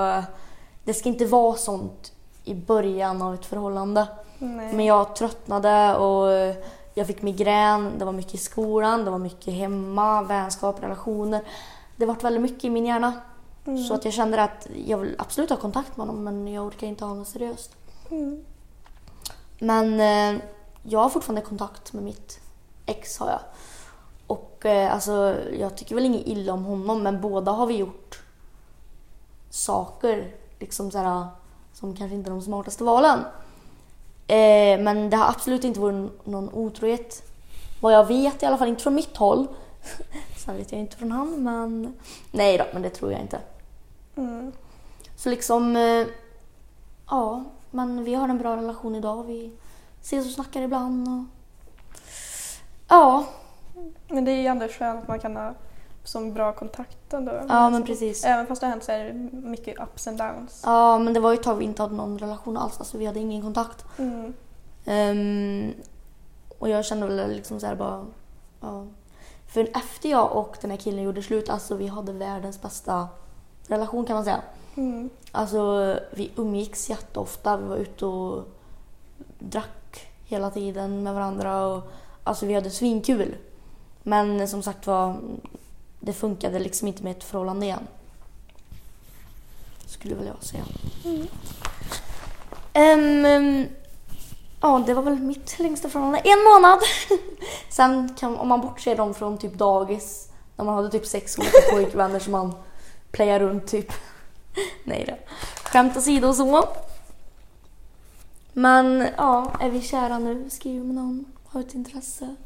det 0.84 0.94
ska 0.94 1.08
inte 1.08 1.26
vara 1.26 1.56
sånt 1.56 2.12
i 2.44 2.54
början 2.54 3.22
av 3.22 3.34
ett 3.34 3.46
förhållande. 3.46 4.06
Nej. 4.38 4.72
Men 4.72 4.86
jag 4.86 5.16
tröttnade 5.16 5.96
och 5.96 6.56
jag 6.94 7.06
fick 7.06 7.22
migrän, 7.22 7.92
det 7.98 8.04
var 8.04 8.12
mycket 8.12 8.34
i 8.34 8.38
skolan, 8.38 9.04
det 9.04 9.10
var 9.10 9.18
mycket 9.18 9.54
hemma, 9.54 10.22
vänskap, 10.22 10.82
relationer. 10.82 11.42
Det 11.96 12.06
var 12.06 12.14
väldigt 12.14 12.42
mycket 12.42 12.64
i 12.64 12.70
min 12.70 12.86
hjärna. 12.86 13.12
Mm. 13.66 13.84
Så 13.84 13.94
att 13.94 14.04
jag 14.04 14.14
kände 14.14 14.42
att 14.42 14.68
jag 14.86 14.98
vill 14.98 15.14
absolut 15.18 15.50
ha 15.50 15.56
kontakt 15.56 15.96
med 15.96 16.06
honom 16.06 16.24
men 16.24 16.48
jag 16.48 16.66
orkar 16.66 16.86
inte 16.86 17.04
ha 17.04 17.08
honom 17.08 17.24
seriöst. 17.24 17.76
Mm. 18.10 18.44
Men 19.58 20.00
eh, 20.00 20.42
jag 20.82 21.00
har 21.00 21.08
fortfarande 21.08 21.42
kontakt 21.42 21.92
med 21.92 22.02
mitt 22.02 22.40
ex 22.86 23.18
har 23.18 23.28
jag. 23.30 23.40
Och 24.60 24.66
eh, 24.66 24.94
alltså 24.94 25.36
jag 25.52 25.76
tycker 25.76 25.94
väl 25.94 26.04
inget 26.04 26.26
illa 26.26 26.52
om 26.52 26.64
honom 26.64 27.02
men 27.02 27.20
båda 27.20 27.52
har 27.52 27.66
vi 27.66 27.76
gjort 27.76 28.22
saker 29.50 30.34
liksom 30.58 30.90
såhär, 30.90 31.26
som 31.72 31.96
kanske 31.96 32.14
inte 32.14 32.30
är 32.30 32.32
de 32.32 32.42
smartaste 32.42 32.84
valen. 32.84 33.18
Eh, 34.26 34.80
men 34.80 35.10
det 35.10 35.16
har 35.16 35.28
absolut 35.28 35.64
inte 35.64 35.80
varit 35.80 36.26
någon 36.26 36.50
otrohet. 36.52 37.22
Vad 37.80 37.92
jag 37.92 38.06
vet 38.06 38.42
i 38.42 38.46
alla 38.46 38.58
fall, 38.58 38.68
inte 38.68 38.82
från 38.82 38.94
mitt 38.94 39.16
håll. 39.16 39.46
Sen 40.36 40.56
vet 40.56 40.72
jag 40.72 40.80
inte 40.80 40.96
från 40.96 41.12
han 41.12 41.42
men 41.42 41.94
nej 42.30 42.58
då, 42.58 42.64
men 42.72 42.82
det 42.82 42.90
tror 42.90 43.12
jag 43.12 43.20
inte. 43.20 43.40
Mm. 44.16 44.52
Så 45.16 45.28
liksom, 45.28 45.76
eh, 45.76 46.06
ja, 47.10 47.44
men 47.70 48.04
vi 48.04 48.14
har 48.14 48.28
en 48.28 48.38
bra 48.38 48.56
relation 48.56 48.94
idag. 48.94 49.24
Vi 49.24 49.52
ses 50.00 50.26
och 50.26 50.32
snackar 50.32 50.62
ibland 50.62 51.08
och 51.08 51.24
ja, 52.88 53.24
Men 54.08 54.24
det 54.24 54.30
är 54.30 54.36
ju 54.36 54.46
ändå 54.46 54.68
skönt 54.68 55.02
att 55.02 55.08
man 55.08 55.18
kan 55.18 55.36
ha 55.36 55.54
som 56.04 56.32
bra 56.32 56.52
kontakt 56.52 57.12
ändå. 57.12 57.32
ja 57.48 57.70
men 57.70 57.84
precis. 57.84 58.24
Även 58.24 58.46
fast 58.46 58.60
det 58.60 58.66
har 58.66 58.70
hänt 58.70 58.84
så 58.84 58.92
är 58.92 59.04
det 59.04 59.12
mycket 59.32 59.80
ups 59.80 60.06
and 60.06 60.18
downs. 60.18 60.62
Ja, 60.64 60.98
men 60.98 61.14
det 61.14 61.20
var 61.20 61.30
ju 61.30 61.34
ett 61.34 61.42
tag 61.42 61.56
vi 61.56 61.64
inte 61.64 61.82
hade 61.82 61.94
någon 61.94 62.18
relation 62.18 62.56
alls, 62.56 62.78
alltså 62.78 62.98
vi 62.98 63.06
hade 63.06 63.20
ingen 63.20 63.42
kontakt. 63.42 63.84
Mm. 63.98 64.32
Ehm, 64.84 65.72
och 66.58 66.68
jag 66.68 66.84
kände 66.84 67.06
väl 67.06 67.30
liksom 67.30 67.60
så 67.60 67.66
här 67.66 67.74
bara, 67.74 68.06
ja. 68.60 68.86
För 69.46 69.60
efter 69.60 70.08
jag 70.08 70.36
och 70.36 70.56
den 70.60 70.70
här 70.70 70.78
killen 70.78 71.04
gjorde 71.04 71.22
slut, 71.22 71.48
alltså 71.48 71.74
vi 71.74 71.86
hade 71.86 72.12
världens 72.12 72.62
bästa 72.62 73.08
relation 73.66 74.06
kan 74.06 74.14
man 74.14 74.24
säga. 74.24 74.40
Mm. 74.76 75.10
Alltså 75.32 75.60
vi 76.10 76.30
umgicks 76.36 76.90
jätteofta, 76.90 77.56
vi 77.56 77.68
var 77.68 77.76
ute 77.76 78.06
och 78.06 78.44
drack 79.38 80.06
hela 80.24 80.50
tiden 80.50 81.02
med 81.02 81.14
varandra 81.14 81.66
och 81.66 81.82
alltså 82.24 82.46
vi 82.46 82.54
hade 82.54 82.70
svinkul. 82.70 83.36
Men 84.02 84.48
som 84.48 84.62
sagt 84.62 84.86
var, 84.86 85.16
det 86.00 86.12
funkade 86.12 86.58
liksom 86.58 86.88
inte 86.88 87.02
med 87.02 87.16
ett 87.16 87.24
förhållande 87.24 87.66
igen. 87.66 87.86
Skulle 89.86 90.14
väl 90.14 90.26
jag 90.26 90.44
säga. 90.44 90.64
Mm. 91.04 91.26
Ehm, 92.72 93.24
ehm, 93.24 93.66
ja, 94.60 94.82
det 94.86 94.94
var 94.94 95.02
väl 95.02 95.20
mitt 95.20 95.58
längsta 95.58 95.88
förhållande. 95.88 96.18
En 96.18 96.44
månad! 96.44 96.78
Sen 97.70 98.14
kan, 98.18 98.36
om 98.36 98.48
man 98.48 98.60
bortser 98.60 98.96
dem 98.96 99.14
från 99.14 99.38
typ 99.38 99.54
dagis, 99.54 100.28
när 100.56 100.64
man 100.64 100.74
hade 100.74 100.90
typ 100.90 101.06
sex 101.06 101.38
olika 101.38 101.58
pojkvänner 101.72 102.18
som 102.18 102.32
man 102.32 102.54
playar 103.12 103.40
runt 103.40 103.66
typ. 103.66 103.92
Nej 104.84 105.04
då. 105.08 105.34
Skämt 105.64 105.96
åsido 105.96 106.28
och 106.28 106.36
så. 106.36 106.68
Men 108.52 109.08
ja, 109.16 109.52
är 109.60 109.70
vi 109.70 109.80
kära 109.80 110.18
nu? 110.18 110.50
Skriver 110.50 110.84
med 110.84 110.94
någon? 110.94 111.24
Har 111.44 111.60
ett 111.60 111.74
intresse? 111.74 112.36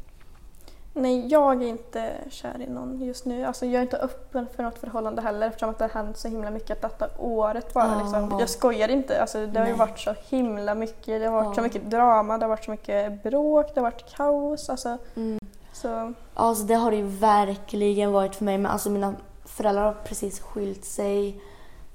Nej, 0.97 1.27
jag 1.27 1.63
är 1.63 1.67
inte 1.67 2.13
kär 2.29 2.61
i 2.61 2.69
någon 2.69 3.01
just 3.01 3.25
nu. 3.25 3.45
Alltså, 3.45 3.65
jag 3.65 3.75
är 3.75 3.81
inte 3.81 3.97
öppen 3.97 4.47
för 4.55 4.63
något 4.63 4.77
förhållande 4.79 5.21
heller 5.21 5.47
eftersom 5.47 5.69
att 5.69 5.77
det 5.77 5.83
har 5.83 5.89
hänt 6.03 6.17
så 6.17 6.27
himla 6.27 6.51
mycket 6.51 6.81
detta 6.81 7.09
året 7.17 7.73
bara. 7.73 7.87
Ja. 7.87 7.99
Liksom. 8.03 8.39
Jag 8.39 8.49
skojar 8.49 8.87
inte. 8.89 9.21
Alltså, 9.21 9.45
det 9.47 9.59
har 9.59 9.65
ju 9.67 9.71
Nej. 9.71 9.79
varit 9.79 9.99
så 9.99 10.15
himla 10.29 10.75
mycket. 10.75 11.21
Det 11.21 11.25
har 11.25 11.31
varit 11.33 11.45
Ja. 11.45 11.53
så 11.53 11.61
mycket 11.61 11.89
drama, 11.91 12.37
det 12.37 12.45
har 12.45 12.49
varit 12.49 12.65
så 12.65 12.71
mycket 12.71 13.23
bråk, 13.23 13.65
det 13.73 13.79
har 13.79 13.91
varit 13.91 14.15
kaos. 14.15 14.69
Alltså, 14.69 14.97
Mm. 15.15 15.39
så, 15.73 16.13
Alltså 16.33 16.63
det 16.63 16.73
har 16.75 16.91
det 16.91 16.97
ju 16.97 17.07
verkligen 17.07 18.11
varit 18.11 18.35
för 18.35 18.45
mig. 18.45 18.57
Men 18.57 18.71
alltså 18.71 18.89
mina 18.89 19.13
föräldrar 19.45 19.83
har 19.85 19.93
precis 20.03 20.39
skilt 20.39 20.85
sig. 20.85 21.41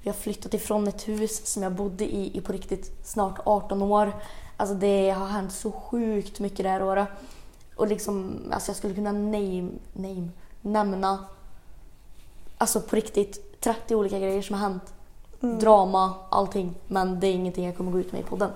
Vi 0.01 0.09
har 0.09 0.15
flyttat 0.15 0.53
ifrån 0.53 0.87
ett 0.87 1.07
hus 1.07 1.47
som 1.47 1.63
jag 1.63 1.71
bodde 1.71 2.03
i 2.05 2.37
i 2.37 2.41
på 2.41 2.51
riktigt 2.53 3.07
snart 3.07 3.39
18 3.43 3.81
år. 3.81 4.11
Alltså 4.57 4.75
det 4.75 5.09
har 5.09 5.25
hänt 5.27 5.51
så 5.51 5.71
sjukt 5.71 6.39
mycket 6.39 6.63
det 6.63 6.69
här 6.69 6.83
året. 6.83 7.07
Och 7.81 7.87
liksom, 7.87 8.41
alltså 8.51 8.69
jag 8.69 8.75
skulle 8.75 8.93
kunna 8.93 9.11
name, 9.11 9.69
name, 9.93 10.29
nämna 10.61 11.25
alltså 12.57 12.81
på 12.81 12.95
riktigt 12.95 13.61
30 13.61 13.95
olika 13.95 14.19
grejer 14.19 14.41
som 14.41 14.55
har 14.55 14.69
hänt. 14.69 14.93
mm. 15.41 15.59
Drama, 15.59 16.13
allting. 16.29 16.75
Men 16.87 17.19
det 17.19 17.27
är 17.27 17.33
ingenting 17.33 17.65
jag 17.65 17.77
kommer 17.77 17.91
gå 17.91 17.99
ut 17.99 18.11
med 18.11 18.21
i 18.21 18.23
podden. 18.23 18.51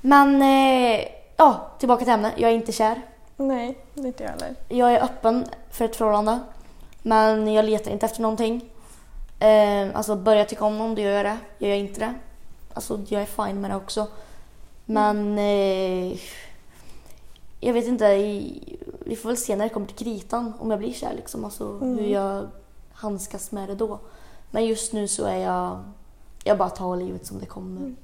Men 0.00 0.42
eh, 0.42 1.00
ja, 1.36 1.70
tillbaka 1.78 2.04
till 2.04 2.12
ämnet. 2.12 2.32
Jag 2.36 2.50
är 2.50 2.54
inte 2.54 2.72
kär. 2.72 3.02
Nej, 3.36 3.78
det 3.94 4.00
är 4.00 4.06
inte 4.06 4.22
jag 4.22 4.30
heller. 4.30 4.54
Jag 4.68 4.92
är 4.94 5.02
öppen 5.02 5.44
för 5.70 5.84
ett 5.84 5.96
förhållande. 5.96 6.40
Men 7.02 7.52
jag 7.52 7.64
letar 7.64 7.90
inte 7.90 8.06
efter 8.06 8.22
någonting. 8.22 8.70
Eh, 9.38 9.96
alltså 9.96 10.16
börjar 10.16 10.38
jag 10.38 10.48
tycka 10.48 10.64
om 10.64 10.78
någon, 10.78 10.94
då 10.94 11.02
gör 11.02 11.12
jag 11.12 11.24
det. 11.24 11.38
Gör 11.58 11.68
jag 11.68 11.78
inte 11.78 12.00
det, 12.00 12.14
alltså 12.74 13.00
jag 13.08 13.22
är 13.22 13.26
fine 13.46 13.60
med 13.60 13.70
det 13.70 13.76
också. 13.76 14.06
Men 14.84 15.38
eh, 15.38 16.18
jag 17.60 17.72
vet 17.72 17.86
inte, 17.86 18.16
vi 19.00 19.16
får 19.22 19.28
väl 19.28 19.36
se 19.36 19.56
när 19.56 19.64
det 19.64 19.70
kommer 19.70 19.86
till 19.86 19.96
kritan 19.96 20.52
om 20.58 20.70
jag 20.70 20.78
blir 20.78 20.92
kär 20.92 21.12
liksom. 21.16 21.44
Alltså 21.44 21.64
Mm. 21.82 21.98
hur 21.98 22.06
jag 22.06 22.48
handskas 22.92 23.52
med 23.52 23.68
det 23.68 23.74
då. 23.74 23.98
Men 24.50 24.66
just 24.66 24.92
nu 24.92 25.08
så 25.08 25.24
är 25.24 25.36
jag, 25.36 25.82
jag 26.44 26.58
bara 26.58 26.70
tar 26.70 26.96
livet 26.96 27.26
som 27.26 27.38
det 27.38 27.46
kommer. 27.46 27.80
Mm. 27.80 27.96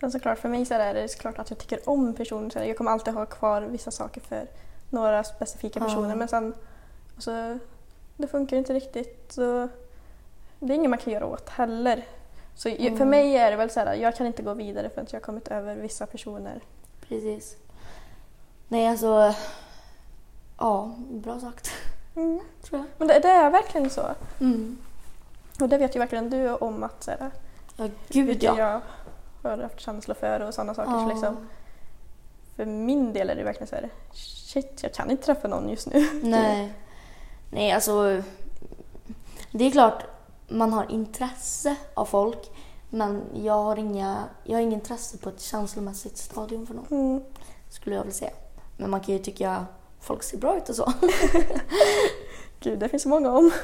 Sen 0.00 0.12
såklart 0.12 0.38
för 0.38 0.48
mig 0.48 0.66
så 0.66 0.74
är 0.74 0.94
det 0.94 1.08
såklart 1.08 1.38
att 1.38 1.50
jag 1.50 1.58
tycker 1.58 1.88
om 1.88 2.14
personer. 2.14 2.50
Så 2.50 2.58
jag 2.58 2.76
kommer 2.78 2.90
alltid 2.90 3.14
ha 3.14 3.26
kvar 3.26 3.62
vissa 3.62 3.90
saker 3.90 4.20
för 4.20 4.46
några 4.90 5.24
specifika 5.24 5.80
Ja. 5.80 5.84
personer 5.86 6.16
men 6.16 6.28
sen 6.28 6.54
alltså, 7.14 7.58
det 8.16 8.26
funkar 8.26 8.56
inte 8.56 8.74
riktigt. 8.74 9.32
Så 9.32 9.68
det 10.60 10.72
är 10.72 10.76
inget 10.76 10.90
man 10.90 10.98
kan 10.98 11.12
göra 11.12 11.26
åt 11.26 11.48
heller. 11.48 12.06
Så 12.54 12.68
ju- 12.68 12.76
för 12.76 12.86
Mm. 12.96 13.08
mig 13.10 13.36
är 13.36 13.50
det 13.50 13.56
väl 13.56 13.70
så 13.70 13.80
här, 13.80 13.94
jag 13.94 14.16
kan 14.16 14.26
inte 14.26 14.42
gå 14.42 14.54
vidare 14.54 14.90
förrän 14.90 15.06
jag 15.10 15.20
har 15.20 15.24
kommit 15.24 15.48
över 15.48 15.76
vissa 15.76 16.06
personer. 16.06 16.60
Precis. 17.08 17.56
Nej 18.72 18.86
alltså, 18.88 19.34
ja, 20.58 20.94
bra 21.10 21.40
sagt. 21.40 21.70
Mm. 22.16 22.40
Tror 22.62 22.80
jag. 22.80 22.86
Men 22.98 23.08
det, 23.08 23.18
det 23.18 23.28
är 23.28 23.50
verkligen 23.50 23.90
så. 23.90 24.02
Mm. 24.40 24.78
Och 25.60 25.68
det 25.68 25.78
vet 25.78 25.96
ju 25.96 25.98
verkligen 25.98 26.30
du 26.30 26.50
om 26.54 26.82
att 26.82 27.02
så 27.02 27.10
här, 27.10 27.30
Ja, 27.76 27.88
gud 28.08 28.42
ja. 28.42 28.58
jag 28.58 28.80
har 29.50 29.58
haft 29.58 29.80
känslor 29.80 30.14
för 30.14 30.40
och 30.40 30.54
sådana 30.54 30.74
saker. 30.74 30.90
Så 30.92 30.98
Ja. 30.98 31.08
liksom, 31.08 31.48
för 32.56 32.64
min 32.66 33.12
del 33.12 33.30
är 33.30 33.36
det 33.36 33.42
verkligen 33.44 33.66
så 33.68 33.74
här, 33.76 33.90
shit 34.12 34.82
jag 34.82 34.94
kan 34.94 35.10
inte 35.10 35.24
träffa 35.24 35.48
någon 35.48 35.68
just 35.68 35.86
nu. 35.86 36.06
Nej. 36.22 36.72
Nej, 37.50 37.72
alltså. 37.72 38.22
Det 39.50 39.64
är 39.64 39.70
klart 39.70 40.04
man 40.48 40.72
har 40.72 40.90
intresse 40.90 41.76
av 41.94 42.04
folk. 42.04 42.50
Men 42.90 43.22
jag 43.34 43.62
har, 43.62 43.76
inga, 43.76 44.24
jag 44.44 44.56
har 44.56 44.60
inget 44.62 44.74
intresse 44.74 45.18
på 45.18 45.28
ett 45.28 45.40
känslomässigt 45.40 46.16
stadium 46.18 46.66
för 46.66 46.74
någon. 46.74 46.86
Mm. 46.90 47.22
Skulle 47.70 47.96
jag 47.96 48.02
vilja 48.02 48.14
säga. 48.18 48.30
Men 48.82 48.90
man 48.90 49.00
kan 49.00 49.14
ju 49.14 49.20
tycka 49.20 49.66
folk 50.00 50.22
ser 50.22 50.38
bra 50.38 50.56
ut 50.56 50.68
och 50.68 50.74
så. 50.74 50.92
Gud, 52.60 52.78
det 52.78 52.88
finns 52.88 53.02
så 53.02 53.08
många 53.08 53.32
om. 53.32 53.50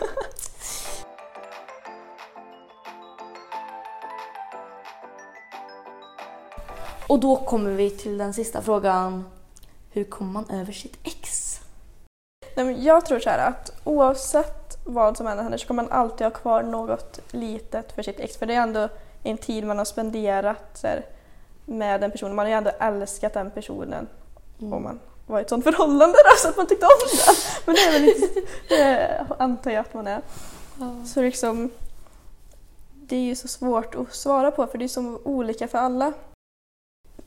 Och 7.08 7.20
då 7.20 7.37
kommer 7.37 7.70
vi 7.70 7.90
till 7.90 8.18
den 8.18 8.34
sista 8.34 8.62
frågan. 8.62 9.25
Hur 9.90 10.04
kommer 10.04 10.32
man 10.32 10.50
över 10.50 10.72
sitt 10.72 10.98
ex? 11.02 11.60
Nej, 12.54 12.64
men 12.64 12.82
jag 12.82 13.06
tror 13.06 13.18
så 13.18 13.30
här 13.30 13.48
att 13.48 13.80
oavsett 13.84 14.78
vad 14.84 15.16
som 15.16 15.26
än 15.26 15.38
händer 15.38 15.58
så 15.58 15.66
kommer 15.66 15.82
man 15.82 15.92
alltid 15.92 16.25
ha 16.25 16.30
kvar 16.30 16.62
något 16.62 17.20
litet 17.30 17.92
för 17.92 18.02
sitt 18.02 18.20
ex. 18.20 18.37
För 18.37 18.46
det 18.46 18.54
är 18.54 18.62
ändå 18.62 18.88
en 19.22 19.38
tid 19.38 19.64
man 19.66 19.78
har 19.78 19.84
spenderat 19.84 20.80
här, 20.82 21.06
med 21.64 22.00
den 22.00 22.10
personen. 22.10 22.37
Man 22.37 22.44
har 22.44 22.50
ju 22.50 22.56
ändå 22.56 22.70
älskat 22.80 23.34
den 23.34 23.50
personen. 23.50 24.08
Mm. 24.60 24.72
Och 24.72 24.82
man 24.82 25.00
vara 25.26 25.40
i 25.40 25.42
ett 25.42 25.48
sånt 25.48 25.64
förhållande 25.64 26.18
då, 26.24 26.36
så 26.42 26.48
att 26.48 26.56
man 26.56 26.66
tyckte 26.66 26.86
om 26.86 26.92
den. 27.26 27.34
Men 27.66 27.74
det 27.74 27.80
är 27.80 27.92
väl 27.92 28.08
inte, 28.08 28.40
det 28.68 29.26
antar 29.38 29.70
jag 29.70 29.80
att 29.80 29.94
man 29.94 30.06
är. 30.06 30.20
Så 31.06 31.22
liksom, 31.22 31.70
det 32.94 33.16
är 33.16 33.20
ju 33.20 33.36
så 33.36 33.48
svårt 33.48 33.94
att 33.94 34.14
svara 34.14 34.50
på 34.50 34.66
för 34.66 34.78
det 34.78 34.84
är 34.84 34.88
så 34.88 35.20
olika 35.24 35.68
för 35.68 35.78
alla. 35.78 36.12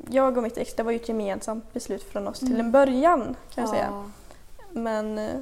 Jag 0.09 0.37
och 0.37 0.43
mitt 0.43 0.57
ex, 0.57 0.73
det 0.73 0.83
var 0.83 0.91
ju 0.91 0.95
ett 0.95 1.09
gemensamt 1.09 1.73
beslut 1.73 2.03
från 2.03 2.27
oss 2.27 2.39
till 2.39 2.47
Mm. 2.47 2.59
en 2.59 2.71
början 2.71 3.35
kan 3.53 3.61
jag 3.63 3.69
säga. 3.69 4.11
Men 4.71 5.17
eh, 5.17 5.35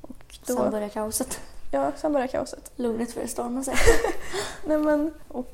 och 0.00 0.38
då, 0.46 0.54
Sen 0.56 0.70
börjar 0.70 0.88
kaoset. 0.88 1.40
ja, 1.70 1.92
sen 1.96 2.12
började 2.12 2.32
kaoset. 2.32 2.70
Lugnet 2.76 3.12
före 3.12 3.28
stormen 3.28 3.64
säger 3.64 3.80
Nej, 4.66 4.78
men, 4.78 5.14
och 5.28 5.52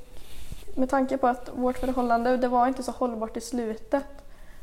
med 0.74 0.90
tanke 0.90 1.18
på 1.18 1.26
att 1.26 1.50
vårt 1.54 1.78
förhållande 1.78 2.36
det 2.36 2.48
var 2.48 2.66
inte 2.66 2.82
så 2.82 2.92
hållbart 2.92 3.36
i 3.36 3.40
slutet. 3.40 4.04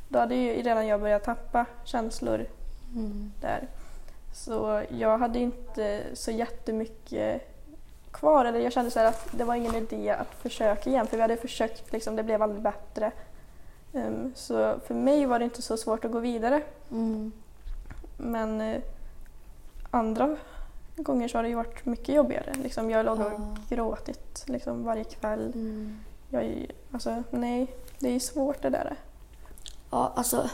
Då 0.09 0.19
hade 0.19 0.35
ju 0.35 0.61
redan 0.61 0.87
jag 0.87 1.01
börjat 1.01 1.23
tappa 1.23 1.65
känslor 1.83 2.45
mm. 2.95 3.31
där. 3.41 3.67
Så 4.33 4.83
jag 4.89 5.17
hade 5.17 5.39
inte 5.39 6.03
så 6.13 6.31
jättemycket 6.31 7.41
kvar. 8.11 8.45
Eller 8.45 8.59
jag 8.59 8.73
kände 8.73 8.91
så 8.91 8.99
här 8.99 9.05
att 9.05 9.27
det 9.31 9.43
var 9.43 9.55
ingen 9.55 9.75
idé 9.75 10.09
att 10.09 10.35
försöka 10.35 10.89
igen 10.89 11.07
för 11.07 11.17
vi 11.17 11.21
hade 11.21 11.37
försökt, 11.37 11.91
liksom, 11.91 12.15
det 12.15 12.23
blev 12.23 12.43
aldrig 12.43 12.61
bättre. 12.61 13.11
Ehm, 13.93 14.33
så 14.35 14.79
för 14.85 14.93
mig 14.93 15.25
var 15.25 15.39
det 15.39 15.45
inte 15.45 15.61
så 15.61 15.77
svårt 15.77 16.05
att 16.05 16.11
gå 16.11 16.19
vidare. 16.19 16.61
Mm. 16.91 17.31
Men 18.17 18.61
eh, 18.61 18.81
andra 19.91 20.37
gånger 20.95 21.27
så 21.27 21.37
har 21.37 21.43
det 21.43 21.49
ju 21.49 21.55
varit 21.55 21.85
mycket 21.85 22.15
jobbigare. 22.15 22.53
Liksom, 22.63 22.89
jag 22.89 23.05
låg 23.05 23.19
och 23.19 23.39
gråtit 23.69 24.43
liksom, 24.47 24.83
varje 24.83 25.03
kväll. 25.03 25.51
Mm. 25.55 25.99
Jag, 26.29 26.71
alltså, 26.91 27.23
nej, 27.31 27.67
det 27.99 28.15
är 28.15 28.19
svårt 28.19 28.61
det 28.61 28.69
där. 28.69 28.95
Ja, 29.89 30.11
alltså. 30.15 30.49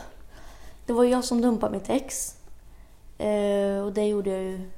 Det 0.85 0.93
var 0.93 1.03
jag 1.03 1.23
som 1.23 1.41
dumpade 1.41 1.77
mitt 1.77 1.89
ex. 1.89 2.35
Eh, 3.17 3.83
och 3.83 3.93
det 3.93 4.07
gjorde 4.07 4.29
jag 4.29 4.43
ju 4.43 4.71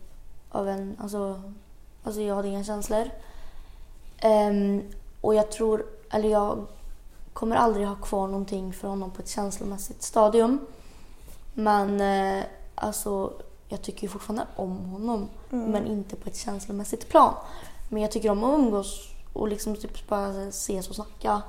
av 0.50 0.70
en... 0.70 0.96
Alltså, 1.00 1.42
alltså 2.04 2.22
jag 2.22 2.36
hade 2.36 2.48
inga 2.48 2.64
känslor. 2.64 3.10
Ehm, 4.20 4.84
och 5.22 5.36
jag 5.36 5.52
tror... 5.52 5.86
Eller 6.10 6.30
jag 6.30 6.66
kommer 7.34 7.56
aldrig 7.56 7.88
ha 7.88 7.96
kvar 7.96 8.28
någonting 8.28 8.74
för 8.74 8.88
honom 8.88 9.12
på 9.12 9.22
ett 9.22 9.30
känslomässigt 9.30 10.04
stadium. 10.04 10.60
Men 11.54 12.02
eh, 12.02 12.44
alltså, 12.76 13.34
jag 13.68 13.82
tycker 13.82 14.04
ju 14.04 14.10
fortfarande 14.10 14.48
om 14.56 14.78
honom. 14.78 15.30
Mm. 15.52 15.72
Men 15.72 15.88
inte 15.88 16.16
på 16.16 16.30
ett 16.30 16.38
känslomässigt 16.38 17.10
plan. 17.10 17.34
Men 17.90 18.02
jag 18.02 18.12
tycker 18.12 18.30
om 18.30 18.44
att 18.44 18.60
umgås 18.60 19.10
och 19.34 19.48
liksom 19.48 19.76
typ 19.76 20.08
bara 20.08 20.48
ses 20.48 20.90
och 20.90 20.96
snacka. 20.96 21.42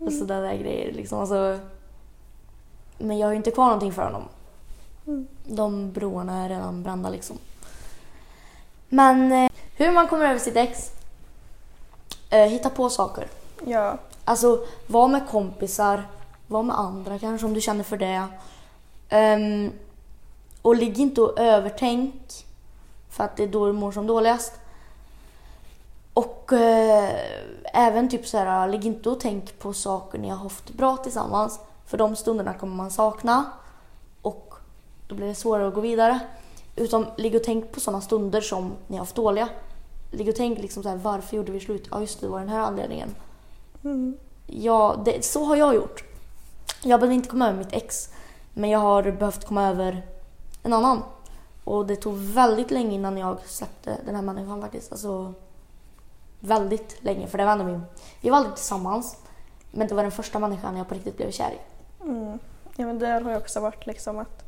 Och 0.00 0.12
sådana 0.12 0.40
där 0.40 0.54
grejer. 0.54 0.92
Liksom. 0.92 1.18
Alltså, 1.18 1.58
men 2.98 3.18
jag 3.18 3.26
har 3.26 3.32
ju 3.32 3.36
inte 3.36 3.50
kvar 3.50 3.64
någonting 3.64 3.92
för 3.92 4.02
honom. 4.02 4.22
Mm. 5.06 5.26
De 5.44 5.92
broarna 5.92 6.44
är 6.44 6.48
redan 6.48 6.82
brända 6.82 7.10
liksom. 7.10 7.38
Men 8.88 9.32
eh, 9.32 9.50
hur 9.76 9.92
man 9.92 10.08
kommer 10.08 10.24
över 10.24 10.38
sitt 10.38 10.56
ex. 10.56 10.90
Eh, 12.30 12.44
hitta 12.46 12.70
på 12.70 12.90
saker. 12.90 13.28
Ja, 13.64 13.98
Alltså, 14.30 14.66
var 14.86 15.08
med 15.08 15.28
kompisar. 15.28 16.02
Var 16.46 16.62
med 16.62 16.78
andra 16.78 17.18
kanske 17.18 17.46
om 17.46 17.54
du 17.54 17.60
känner 17.60 17.84
för 17.84 17.96
det. 17.96 18.26
Ehm, 19.08 19.72
och 20.62 20.76
ligg 20.76 20.98
inte 20.98 21.20
och 21.20 21.38
övertänk. 21.38 22.46
För 23.10 23.24
att 23.24 23.36
det 23.36 23.44
är 23.44 23.48
då 23.48 23.66
du 23.66 23.72
mår 23.72 23.92
som 23.92 24.06
dåligast. 24.06 24.59
Och 26.14 26.52
eh, 26.52 27.14
även 27.72 28.08
typ 28.08 28.26
så 28.26 28.38
här, 28.38 28.68
ligg 28.68 28.86
inte 28.86 29.10
och 29.10 29.20
tänk 29.20 29.58
på 29.58 29.72
saker 29.72 30.18
ni 30.18 30.28
har 30.28 30.36
haft 30.36 30.70
bra 30.70 30.96
tillsammans. 30.96 31.60
För 31.86 31.98
de 31.98 32.16
stunderna 32.16 32.54
kommer 32.54 32.76
man 32.76 32.90
sakna. 32.90 33.44
Och 34.22 34.54
då 35.08 35.14
blir 35.14 35.26
det 35.26 35.34
svårare 35.34 35.68
att 35.68 35.74
gå 35.74 35.80
vidare. 35.80 36.20
Utan 36.76 37.06
ligg 37.16 37.34
och 37.34 37.44
tänk 37.44 37.72
på 37.72 37.80
sådana 37.80 38.00
stunder 38.00 38.40
som 38.40 38.72
ni 38.86 38.96
har 38.96 39.02
haft 39.02 39.14
dåliga. 39.14 39.48
Ligg 40.10 40.28
och 40.28 40.36
tänk 40.36 40.58
liksom 40.58 40.82
så 40.82 40.88
här, 40.88 40.96
varför 40.96 41.36
gjorde 41.36 41.52
vi 41.52 41.60
slut? 41.60 41.88
Ja 41.90 42.00
just 42.00 42.20
det, 42.20 42.26
det 42.26 42.30
var 42.30 42.40
den 42.40 42.48
här 42.48 42.60
anledningen. 42.60 43.14
mm. 43.84 44.16
Ja, 44.46 45.02
det, 45.04 45.24
så 45.24 45.44
har 45.44 45.56
jag 45.56 45.74
gjort. 45.74 46.04
Jag 46.82 47.00
behövde 47.00 47.14
inte 47.14 47.28
komma 47.28 47.48
över 47.48 47.58
mitt 47.58 47.72
ex, 47.72 48.08
men 48.54 48.70
jag 48.70 48.78
har 48.78 49.02
behövt 49.02 49.44
komma 49.46 49.68
över 49.68 50.02
en 50.62 50.72
annan. 50.72 51.02
Och 51.64 51.86
det 51.86 51.96
tog 51.96 52.14
väldigt 52.16 52.70
länge 52.70 52.94
innan 52.94 53.18
jag 53.18 53.36
släppte 53.46 53.96
den 54.06 54.14
här 54.14 54.22
människan 54.22 54.60
faktiskt. 54.60 54.92
Alltså, 54.92 55.34
väldigt 56.40 57.04
länge, 57.04 57.26
för 57.26 57.38
det 57.38 57.44
var 57.44 57.52
ändå 57.52 57.64
min... 57.64 57.82
Vi 58.20 58.30
var 58.30 58.36
aldrig 58.36 58.56
tillsammans, 58.56 59.16
men 59.70 59.88
det 59.88 59.94
var 59.94 60.02
den 60.02 60.12
första 60.12 60.38
människan 60.38 60.76
jag 60.76 60.88
på 60.88 60.94
riktigt 60.94 61.16
blev 61.16 61.30
kär 61.30 61.50
i. 61.50 61.58
Mm. 62.02 62.38
Ja, 62.76 62.86
men 62.86 62.98
där 62.98 63.20
har 63.20 63.30
jag 63.30 63.40
också 63.40 63.60
varit 63.60 63.86
liksom 63.86 64.18
att 64.18 64.44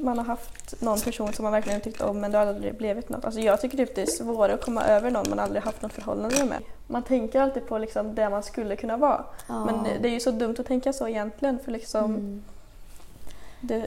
man 0.00 0.18
har 0.18 0.24
haft 0.24 0.80
någon 0.80 1.00
person 1.00 1.32
som 1.32 1.42
man 1.42 1.52
verkligen 1.52 1.80
tyckt 1.80 2.00
om 2.00 2.20
men 2.20 2.32
det 2.32 2.38
har 2.38 2.46
aldrig 2.46 2.76
blivit 2.76 3.08
något. 3.08 3.24
Alltså 3.24 3.40
jag 3.40 3.60
tycker 3.60 3.76
typ 3.76 3.94
det 3.94 4.02
är 4.02 4.06
svårare 4.06 4.54
att 4.54 4.64
komma 4.64 4.84
över 4.84 5.10
någon 5.10 5.30
man 5.30 5.38
aldrig 5.38 5.62
haft 5.62 5.82
något 5.82 5.92
förhållande 5.92 6.44
med. 6.44 6.62
Man 6.86 7.02
tänker 7.02 7.40
alltid 7.40 7.66
på 7.68 7.78
liksom 7.78 8.14
det 8.14 8.30
man 8.30 8.42
skulle 8.42 8.76
kunna 8.76 8.96
vara. 8.96 9.24
Ja. 9.46 9.64
Men 9.64 9.82
det, 9.84 9.98
det 9.98 10.08
är 10.08 10.12
ju 10.12 10.20
så 10.20 10.30
dumt 10.30 10.56
att 10.58 10.66
tänka 10.66 10.92
så 10.92 11.08
egentligen 11.08 11.58
för 11.58 11.72
liksom 11.72 12.04
Mm. 12.04 12.44
det, 13.60 13.86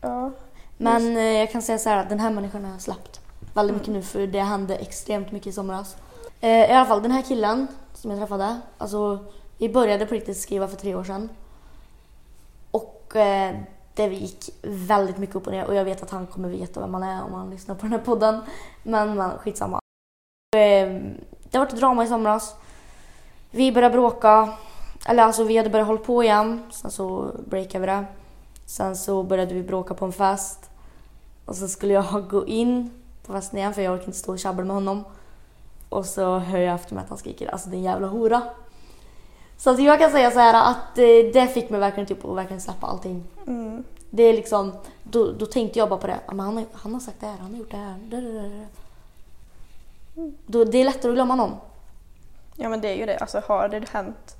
ja. 0.00 0.30
Men 0.76 1.16
eh, 1.16 1.22
jag 1.22 1.50
kan 1.52 1.62
säga 1.62 1.78
så 1.78 1.88
här 1.88 1.96
att 1.96 2.08
den 2.08 2.20
här 2.20 2.30
människan 2.30 2.64
har 2.64 2.72
jag 2.72 2.80
släppt 2.80 3.20
väldigt 3.54 3.76
mycket 3.76 3.92
nu 3.92 4.02
för 4.02 4.26
det 4.26 4.40
hände 4.40 4.76
extremt 4.76 5.32
mycket 5.32 5.46
i 5.46 5.52
somras. 5.52 5.96
Eh, 6.42 6.70
I 6.70 6.72
alla 6.72 6.86
fall 6.86 7.02
den 7.02 7.10
här 7.10 7.22
killen 7.22 7.66
som 7.94 8.10
jag 8.10 8.20
träffade, 8.20 8.60
alltså 8.78 9.18
vi 9.58 9.68
började 9.68 10.06
på 10.06 10.14
riktigt 10.14 10.36
skriva 10.36 10.68
för 10.68 10.76
tre 10.76 10.94
år 10.94 11.04
sedan. 11.04 11.28
Och 12.70 13.16
eh, 13.16 13.56
det 13.94 14.06
gick 14.06 14.50
väldigt 14.62 15.18
mycket 15.18 15.36
upp 15.36 15.46
och 15.46 15.52
ner 15.52 15.64
och 15.64 15.74
jag 15.74 15.84
vet 15.84 16.02
att 16.02 16.10
han 16.10 16.26
kommer 16.26 16.48
veta 16.48 16.80
vem 16.80 16.90
man 16.90 17.02
är 17.02 17.24
om 17.24 17.32
han 17.32 17.50
lyssnar 17.50 17.74
på 17.74 17.82
den 17.82 17.92
här 17.92 17.98
podden. 17.98 18.40
Men, 18.82 19.14
men 19.14 19.38
skitsamma. 19.38 19.80
Eh, 20.56 21.00
det 21.50 21.58
var 21.58 21.66
ett 21.66 21.76
drama 21.76 22.04
i 22.04 22.06
somras. 22.06 22.54
Vi 23.50 23.72
började 23.72 23.92
bråka. 23.92 24.56
Eller 25.06 25.22
alltså 25.22 25.44
vi 25.44 25.56
hade 25.56 25.70
börjat 25.70 25.86
hålla 25.86 26.00
på 26.00 26.24
igen. 26.24 26.62
Sen 26.70 26.90
så 26.90 27.30
breakade 27.46 27.86
vi 27.86 27.86
det. 27.86 28.04
Sen 28.66 28.96
så 28.96 29.22
började 29.22 29.54
vi 29.54 29.62
bråka 29.62 29.94
på 29.94 30.04
en 30.04 30.12
fest. 30.12 30.70
Och 31.44 31.56
så 31.56 31.68
skulle 31.68 31.92
jag 31.92 32.28
gå 32.30 32.46
in 32.46 32.90
på 33.26 33.32
festen 33.32 33.58
igen 33.58 33.74
för 33.74 33.82
jag 33.82 33.92
orkade 33.92 34.06
inte 34.06 34.18
stå 34.18 34.32
och 34.32 34.38
tjabbla 34.38 34.64
med 34.64 34.74
honom. 34.74 35.04
Och 35.92 36.06
så 36.06 36.38
hör 36.38 36.58
jag 36.58 36.74
efter 36.74 36.94
mig 36.94 37.02
att 37.04 37.08
han 37.08 37.18
skriker 37.18 37.48
alltså 37.52 37.68
din 37.68 37.82
jävla 37.82 38.06
hora. 38.06 38.42
Så 39.56 39.70
att 39.70 39.82
jag 39.82 39.98
kan 39.98 40.10
säga 40.10 40.30
så 40.30 40.38
här 40.38 40.70
att 40.70 40.98
eh, 40.98 41.04
det 41.32 41.46
fick 41.54 41.70
mig 41.70 41.80
verkligen 41.80 42.06
typ 42.06 42.24
att 42.24 42.36
verkligen 42.36 42.60
släppa 42.60 42.86
allting. 42.86 43.24
Mm. 43.46 43.84
Det 44.10 44.22
är 44.22 44.32
liksom, 44.32 44.72
då, 45.02 45.32
då 45.32 45.46
tänkte 45.46 45.78
jag 45.78 45.88
bara 45.88 45.98
på 46.00 46.06
det. 46.06 46.20
Men 46.28 46.40
han, 46.40 46.56
har- 46.56 46.64
han 46.72 46.92
har 46.94 47.00
sagt 47.00 47.20
det 47.20 47.26
här, 47.26 47.38
han 47.38 47.50
har 47.50 47.58
gjort 47.58 47.70
det 47.70 47.76
här. 47.76 47.96
Då, 50.46 50.64
det 50.64 50.78
är 50.78 50.84
lättare 50.84 51.10
att 51.10 51.14
glömma 51.16 51.34
någon. 51.36 51.56
ja 52.56 52.68
men 52.68 52.80
det 52.80 52.88
är 52.88 52.94
ju 52.96 53.06
det. 53.06 53.16
Alltså 53.18 53.42
har 53.46 53.68
det 53.68 53.88
hänt 53.88 54.36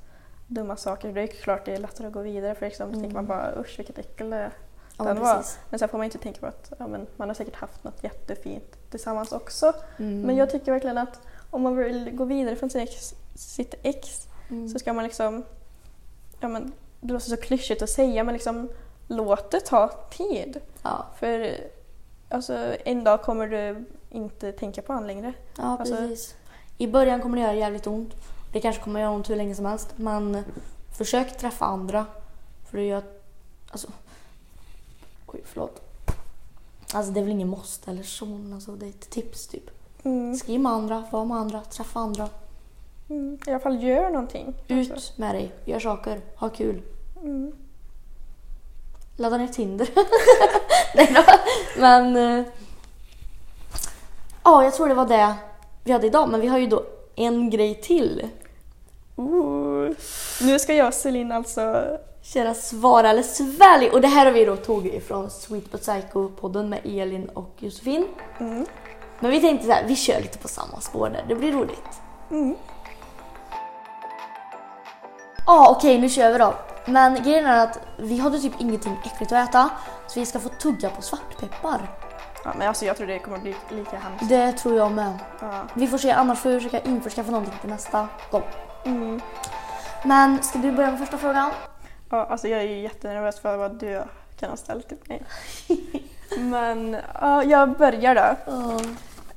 dumma 0.47 0.75
saker 0.75 1.13
det 1.13 1.19
är 1.19 1.21
ju 1.21 1.27
klart 1.27 1.65
det 1.65 1.73
är 1.73 1.77
lättare 1.77 2.07
att 2.07 2.13
gå 2.13 2.21
vidare 2.21 2.55
för 2.55 2.65
liksom, 2.65 2.93
så 2.93 2.99
tänker 2.99 3.15
man 3.15 3.25
bara 3.25 3.59
usch 3.59 3.73
vilket 3.79 3.97
äckel 3.97 4.29
det 4.29 4.51
Ja, 4.97 5.03
men 5.03 5.19
var. 5.19 5.43
Men 5.69 5.79
sen 5.79 5.89
får 5.89 5.97
man 5.97 6.05
inte 6.05 6.17
tänka 6.17 6.39
på 6.39 6.45
att 6.45 6.73
ja, 6.79 6.87
men 6.87 7.07
man 7.17 7.29
har 7.29 7.33
säkert 7.35 7.55
haft 7.55 7.83
något 7.83 8.03
jättefint 8.03 8.89
tillsammans 8.89 9.31
också. 9.31 9.73
Mm. 9.97 10.21
Men 10.21 10.35
jag 10.35 10.49
tycker 10.49 10.71
verkligen 10.71 10.97
att 10.97 11.19
om 11.53 11.61
man 11.61 11.75
vill 11.75 12.11
gå 12.11 12.25
vidare 12.25 12.55
från 12.55 12.69
sin 12.69 12.81
ex, 12.81 13.13
sitt 13.35 13.75
ex 13.83 14.27
Mm. 14.49 14.69
så 14.69 14.79
ska 14.79 14.93
man 14.93 15.03
liksom, 15.03 15.43
ja 16.39 16.47
men 16.47 16.71
det 17.01 17.13
låter 17.13 17.29
så 17.29 17.37
klyschigt 17.37 17.81
att 17.81 17.89
säga 17.89 18.23
men 18.23 18.33
liksom 18.33 18.69
låt 19.07 19.51
det 19.51 19.59
ta 19.59 19.87
tid. 20.11 20.59
Ja, 20.83 21.05
För 21.19 21.57
alltså 22.29 22.75
en 22.85 23.03
dag 23.03 23.21
kommer 23.21 23.47
du 23.47 23.85
inte 24.09 24.51
tänka 24.51 24.81
på 24.81 24.93
honom 24.93 25.07
längre. 25.07 25.33
ja 25.57 25.63
Alltså- 25.79 25.95
precis. 25.95 26.35
I 26.77 26.87
början 26.87 27.21
kommer 27.21 27.37
det 27.37 27.43
göra 27.43 27.53
jävligt 27.53 27.87
ont. 27.87 28.13
Det 28.51 28.61
kanske 28.61 28.83
kommer 28.83 28.99
göra 28.99 29.11
ont 29.11 29.29
hur 29.29 29.35
länge 29.35 29.55
som 29.55 29.65
helst. 29.65 29.93
Men 29.95 30.43
försök 30.97 31.37
träffa 31.37 31.65
andra. 31.65 32.05
För 32.69 32.77
det 32.77 32.83
gör... 32.85 33.03
Alltså... 33.69 33.87
Oj, 35.27 35.41
förlåt. 35.45 35.81
Alltså 36.93 37.11
det 37.11 37.19
är 37.19 37.23
väl 37.23 37.31
ingen 37.31 37.49
måste 37.49 37.91
eller 37.91 38.03
så. 38.03 38.25
men 38.25 38.53
Alltså, 38.53 38.71
det 38.71 38.85
är 38.85 38.89
ett 38.89 39.09
tips 39.09 39.47
typ. 39.47 39.69
Mm. 40.03 40.35
Skriv 40.35 40.59
med 40.59 40.71
andra, 40.71 41.03
var 41.11 41.25
med 41.25 41.37
andra, 41.37 41.61
träffa 41.61 41.99
andra. 41.99 42.29
Mm. 43.09 43.37
I 43.47 43.49
alla 43.49 43.59
fall 43.59 43.83
gör 43.83 44.09
någonting. 44.09 44.53
Ut 44.67 44.91
Alltså. 44.91 45.13
med 45.15 45.35
dig, 45.35 45.51
gör 45.65 45.79
saker, 45.79 46.21
ha 46.35 46.49
kul. 46.49 46.81
Mm. 47.23 47.51
Ladda 49.17 49.37
ner 49.37 49.47
Tinder. 49.47 49.89
Nej 50.95 51.13
då. 51.15 51.23
Men... 51.81 52.15
eh, 52.39 52.45
Ja, 54.43 54.63
jag 54.63 54.73
tror 54.73 54.87
det 54.87 54.93
var 54.93 55.05
det 55.05 55.33
vi 55.83 55.91
hade 55.91 56.07
idag. 56.07 56.29
Men 56.29 56.41
vi 56.41 56.47
har 56.47 56.57
ju 56.57 56.67
då 56.67 56.83
en 57.15 57.49
grej 57.49 57.75
till. 57.75 58.27
Ooh. 59.15 59.89
Nu 60.41 60.59
ska 60.59 60.73
jag 60.73 60.87
och 60.87 60.93
Celine 60.93 61.31
alltså... 61.31 61.85
Köra 62.25 62.53
svara 62.53 63.09
eller 63.09 63.23
svälj. 63.23 63.89
Och 63.89 64.01
det 64.01 64.07
här 64.07 64.25
har 64.25 64.31
vi 64.33 64.45
då 64.45 64.55
tagit 64.55 64.93
ifrån 64.93 65.29
Sweet 65.29 65.71
But 65.71 65.81
Psycho-podden 65.81 66.67
med 66.69 66.79
Elin 66.83 67.29
och 67.29 67.49
Josefin. 67.57 68.05
Mm. 68.39 68.65
Men 69.19 69.31
vi 69.31 69.41
tänkte 69.41 69.67
så 69.67 69.73
här, 69.73 69.83
vi 69.87 69.95
kör 69.95 70.21
lite 70.21 70.37
på 70.37 70.47
samma 70.47 70.79
spår 70.79 71.09
där. 71.09 71.25
Det 71.27 71.35
blir 71.35 71.51
roligt. 71.51 72.01
Mm. 72.31 72.55
Ja, 75.45 75.75
okej, 75.77 76.01
nu 76.01 76.09
kör 76.09 76.31
vi 76.31 76.37
då. 76.37 76.53
Men 76.85 77.23
grejen 77.23 77.45
är 77.45 77.63
att 77.63 77.79
vi 77.97 78.17
hade 78.17 78.39
typ 78.39 78.53
ingenting 78.59 78.97
äckligt 79.05 79.31
att 79.31 79.49
äta 79.49 79.69
så 80.07 80.19
vi 80.19 80.25
ska 80.25 80.39
få 80.39 80.49
tugga 80.49 80.89
på 80.89 81.01
svartpeppar. 81.01 81.91
Ja, 82.43 82.53
men 82.57 82.67
alltså 82.67 82.85
jag 82.85 82.97
tror 82.97 83.07
det 83.07 83.19
kommer 83.19 83.39
bli 83.39 83.55
lika 83.69 83.97
hemskt. 83.97 84.29
Det 84.29 84.51
tror 84.51 84.77
jag 84.77 84.91
med. 84.91 85.19
Ja. 85.39 85.67
Vi 85.73 85.87
får 85.87 85.97
se, 85.97 86.11
annars 86.11 86.39
får 86.39 86.49
vi 86.49 86.59
försöka 86.59 86.79
införskaffa 86.79 87.31
någonting 87.31 87.53
till 87.61 87.69
nästa 87.69 88.07
gång. 88.31 88.43
Mm. 88.85 89.21
Men 90.05 90.43
ska 90.43 90.59
du 90.59 90.71
börja 90.71 90.91
med 90.91 90.99
första 90.99 91.17
frågan? 91.17 91.51
Ja, 92.09 92.25
alltså 92.25 92.47
jag 92.47 92.59
är 92.59 92.63
ju 92.63 92.79
jättenervös 92.79 93.39
för 93.39 93.57
vad 93.57 93.79
du 93.79 94.03
kan 94.39 94.49
ha 94.49 94.57
ställt 94.57 94.87
till 94.87 94.97
mig. 95.07 95.23
Men 96.37 96.97
ja, 97.21 97.43
jag 97.43 97.77
börjar 97.77 98.15
då. 98.15 98.51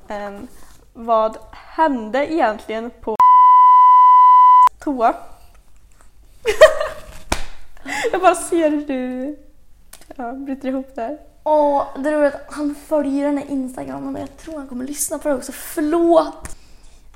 Ehm, 0.07 0.47
vad 0.93 1.37
hände 1.51 2.33
egentligen 2.33 2.91
på 3.01 3.15
toa? 4.79 5.15
jag 8.11 8.21
bara 8.21 8.35
ser 8.35 8.69
hur 8.69 8.87
du 8.87 9.35
ja, 10.15 10.31
bryter 10.31 10.67
ihop 10.67 10.95
där. 10.95 11.17
Åh, 11.43 11.83
det 11.97 12.09
är 12.09 12.13
roligt 12.13 12.35
att 12.35 12.53
han 12.53 12.75
följer 12.75 13.25
den 13.25 13.37
här 13.37 13.45
instagramen 13.51 14.15
och 14.15 14.21
jag 14.21 14.37
tror 14.37 14.57
han 14.57 14.67
kommer 14.67 14.85
lyssna 14.85 15.19
på 15.19 15.29
det 15.29 15.35
också. 15.35 15.51
Förlåt! 15.51 16.55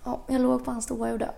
Ja, 0.04 0.20
jag 0.28 0.41
låg 0.41 0.65
på 0.65 0.72
hans 0.72 0.88
toa 0.88 0.98
och 0.98 1.10
gjorde. 1.10 1.30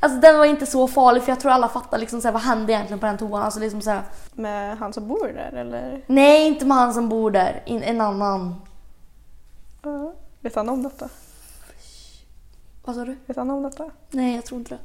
Alltså 0.00 0.20
den 0.20 0.38
var 0.38 0.44
inte 0.44 0.66
så 0.66 0.88
farlig 0.88 1.22
för 1.22 1.32
jag 1.32 1.40
tror 1.40 1.52
alla 1.52 1.68
fattar 1.68 1.98
liksom 1.98 2.20
så 2.20 2.28
här, 2.28 2.32
vad 2.32 2.42
hände 2.42 2.72
egentligen 2.72 2.98
på 3.00 3.06
den 3.06 3.18
toan. 3.18 3.42
Alltså 3.42 3.60
liksom 3.60 3.82
så 3.82 3.90
här, 3.90 4.02
Med 4.34 4.78
han 4.78 4.92
som 4.92 5.08
bor 5.08 5.28
där 5.34 5.52
eller? 5.60 6.02
nej 6.06 6.46
inte 6.46 6.66
med 6.66 6.76
han 6.76 6.94
som 6.94 7.08
bor 7.08 7.30
där, 7.30 7.62
in, 7.66 7.82
en 7.82 8.00
annan. 8.00 8.54
Ja. 9.82 10.12
Vet 10.40 10.54
han 10.54 10.68
om 10.68 10.82
detta? 10.82 11.08
Vad 12.84 12.96
sa 12.96 13.04
du? 13.04 13.16
Vet 13.26 13.36
han 13.36 13.50
om 13.50 13.62
detta? 13.62 13.90
Nej 14.10 14.34
jag 14.34 14.44
tror 14.44 14.58
inte 14.58 14.74
det. 14.74 14.80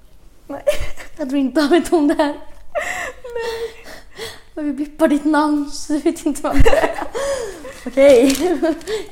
Nej. 0.47 0.63
Jag 1.17 1.29
tror 1.29 1.39
inte 1.39 1.61
han 1.61 1.69
vet 1.69 1.93
om 1.93 2.07
det 2.07 2.13
här. 2.13 2.35
Men 4.53 4.65
vi 4.65 4.73
blippar 4.73 5.07
ditt 5.07 5.25
namn 5.25 5.71
så 5.71 5.93
du 5.93 5.99
vet 5.99 6.25
inte 6.25 6.41
vad 6.41 6.55
det 6.63 6.77
är. 6.77 7.03
Okej. 7.87 8.35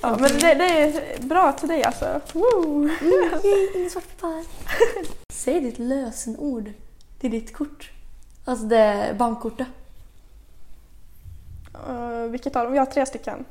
Ja, 0.02 0.18
men 0.20 0.32
det, 0.40 0.54
det 0.54 0.82
är 0.82 1.22
bra 1.22 1.52
till 1.52 1.68
dig 1.68 1.84
alltså. 1.84 2.22
Woo! 2.34 2.90
Mm, 3.02 3.40
yay, 3.44 3.70
ingen 3.76 3.90
svartpeppar. 3.90 4.44
Säg 5.48 5.62
ditt 5.62 5.80
lösenord. 5.80 6.72
Är 7.22 7.30
ditt 7.30 7.54
kort. 7.54 7.92
Alltså 8.46 8.66
det 8.66 9.16
bankkortet. 9.20 9.68
Uh, 11.90 12.24
vilket 12.30 12.56
av 12.56 12.64
dem? 12.66 12.76
Jag 12.76 12.82
har 12.86 12.92
tre 12.92 13.06
stycken. 13.06 13.46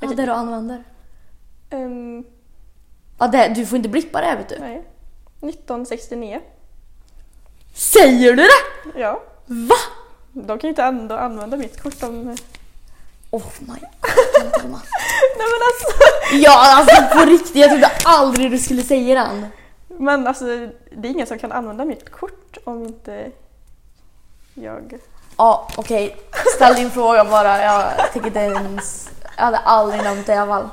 Ja, 0.00 0.06
Okej. 0.06 0.16
det 0.16 0.26
du 0.26 0.32
använder. 0.32 0.84
Ehm, 1.70 2.24
Ja, 3.18 3.28
det, 3.28 3.48
du 3.48 3.66
får 3.66 3.76
inte 3.76 3.88
blippa 3.88 4.20
det 4.20 4.36
vet 4.36 4.48
du. 4.48 4.58
nej. 4.58 4.76
1969. 5.40 6.40
Säger 7.74 8.30
du 8.30 8.36
det? 8.42 9.00
Ja. 9.00 9.22
Va? 9.46 9.76
De 10.32 10.46
kan 10.58 10.58
ju 10.62 10.68
inte 10.68 10.82
ändå 10.82 11.14
använda 11.16 11.56
mitt 11.56 11.82
kort 11.82 12.02
om... 12.02 12.36
Oh 13.30 13.46
my 13.60 13.66
god. 14.00 14.70
Nej 15.36 15.46
men 15.46 15.60
alltså! 15.68 15.96
Ja 16.32 16.76
alltså 16.76 17.18
på 17.18 17.24
riktigt, 17.30 17.56
jag 17.56 17.70
trodde 17.70 17.90
aldrig 18.04 18.50
du 18.50 18.58
skulle 18.58 18.82
säga 18.82 19.14
den. 19.24 19.46
Men 19.98 20.26
alltså 20.26 20.44
det 20.90 21.08
är 21.08 21.12
ingen 21.12 21.26
som 21.26 21.38
kan 21.38 21.52
använda 21.52 21.84
mitt 21.84 22.10
kort 22.10 22.58
om 22.64 22.82
inte 22.84 23.30
jag... 24.54 24.98
Ja 25.36 25.68
okej, 25.76 26.16
ställ 26.56 26.74
din 26.74 26.90
fråga 26.90 27.24
bara. 27.24 27.62
Jag 27.62 28.12
tycker 28.12 28.26
inte 28.26 28.38
ens... 28.38 29.10
Jag 29.36 29.44
hade 29.44 29.56
aldrig 29.58 30.02
nämnt 30.02 30.26
det 30.26 30.32
i 30.34 30.36
alla 30.36 30.52
fall. 30.54 30.68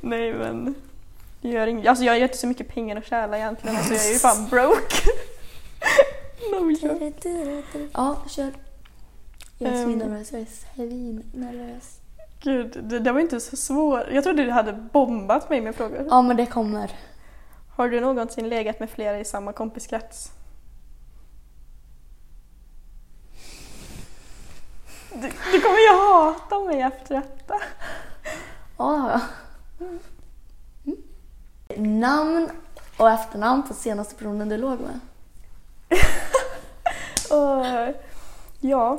Nej 0.00 0.34
men... 0.34 0.74
Det 1.42 1.48
gör 1.48 1.66
inget. 1.66 1.88
Alltså 1.88 2.04
jag 2.04 2.12
har 2.12 2.18
inte 2.20 2.36
så 2.36 2.46
mycket 2.46 2.68
pengar 2.68 2.96
att 2.96 3.06
tjäna 3.06 3.38
egentligen. 3.38 3.76
Alltså 3.76 3.94
jag 3.94 4.06
är 4.06 4.12
ju 4.12 4.18
fan 4.18 4.48
broke. 4.48 5.10
no, 6.50 6.70
jag. 6.70 7.12
Ja, 7.92 8.16
kör. 8.28 8.52
Jag 9.58 9.72
är 9.72 9.76
Ehm. 9.76 9.84
svinnervös, 9.84 10.32
jag 10.32 10.40
är 10.40 10.46
svinnervös. 10.74 12.00
Gud, 12.42 12.78
det, 12.82 12.98
det 12.98 13.12
var 13.12 13.20
inte 13.20 13.40
så 13.40 13.56
svårt. 13.56 14.04
Jag 14.12 14.24
trodde 14.24 14.44
du 14.44 14.50
hade 14.50 14.72
bombat 14.72 15.50
mig 15.50 15.60
med 15.60 15.74
frågor. 15.74 16.06
Ja 16.10 16.22
men 16.22 16.36
det 16.36 16.46
kommer. 16.46 16.90
Har 17.80 17.88
du 17.88 18.00
någonsin 18.00 18.48
legat 18.48 18.80
med 18.80 18.90
flera 18.90 19.18
i 19.18 19.24
samma 19.24 19.52
kompiskrets? 19.52 20.32
Du, 25.12 25.32
du 25.52 25.60
kommer 25.60 25.78
ju 25.78 25.98
hata 25.98 26.60
mig 26.60 26.80
efter 26.80 27.14
detta. 27.14 27.54
Ja, 28.76 28.92
det 28.92 28.98
har 28.98 29.10
jag. 29.10 29.20
Mm. 30.84 32.00
Namn 32.00 32.50
och 32.96 33.10
efternamn 33.10 33.68
på 33.68 33.74
senaste 33.74 34.14
personen 34.14 34.48
du 34.48 34.56
låg 34.56 34.78
med. 34.80 35.00
Och, 37.30 37.94
ja. 38.60 38.98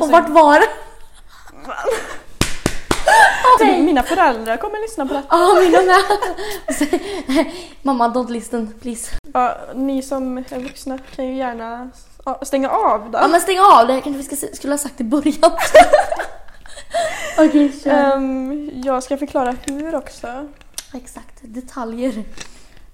och 0.00 0.10
vart 0.10 0.28
var 0.28 0.60
det? 0.60 0.68
Typ, 3.58 3.78
mina 3.84 4.02
föräldrar 4.02 4.56
kommer 4.56 4.78
lyssna 4.82 5.06
på 5.06 5.14
detta. 5.14 5.26
Ja, 5.30 5.60
mina 5.60 5.78
med. 5.82 7.46
Mamma, 7.82 8.08
don't 8.08 8.30
listen 8.30 8.74
please. 8.82 9.10
Ja, 9.34 9.56
ni 9.74 10.02
som 10.02 10.38
är 10.38 10.58
vuxna 10.60 10.98
kan 11.16 11.26
ju 11.26 11.36
gärna 11.36 11.90
stänga 12.42 12.70
av 12.70 13.10
då. 13.10 13.18
Ja 13.18 13.28
men 13.28 13.40
stäng 13.40 13.58
av 13.60 13.86
det, 13.86 14.00
kanske 14.00 14.22
vi 14.30 14.36
ska, 14.36 14.46
skulle 14.56 14.72
ha 14.72 14.78
sagt 14.78 15.00
i 15.00 15.04
början. 15.04 15.52
Okej, 17.38 17.72
kör. 17.84 17.90
Ehm, 17.90 18.70
jag 18.84 19.02
ska 19.02 19.16
förklara 19.16 19.54
hur 19.66 19.94
också. 19.94 20.48
Exakt, 20.94 21.34
detaljer. 21.40 22.12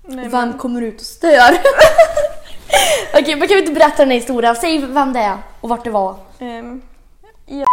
Nej, 0.04 0.28
Vem 0.28 0.48
men, 0.48 0.58
kommer 0.58 0.82
ut 0.82 1.00
och 1.00 1.06
stör? 1.06 1.58
Okej, 3.14 3.36
men 3.36 3.48
kan 3.48 3.54
vi 3.56 3.60
inte 3.60 3.72
berätta 3.72 3.96
den 3.96 4.08
här 4.08 4.16
historien? 4.16 4.56
Säg 4.56 4.86
vem 4.86 5.12
det 5.12 5.20
är 5.20 5.38
och 5.60 5.68
vart 5.68 5.84
det 5.84 5.90
var. 5.90 6.16
ehm, 6.38 6.82
Ja, 7.46 7.64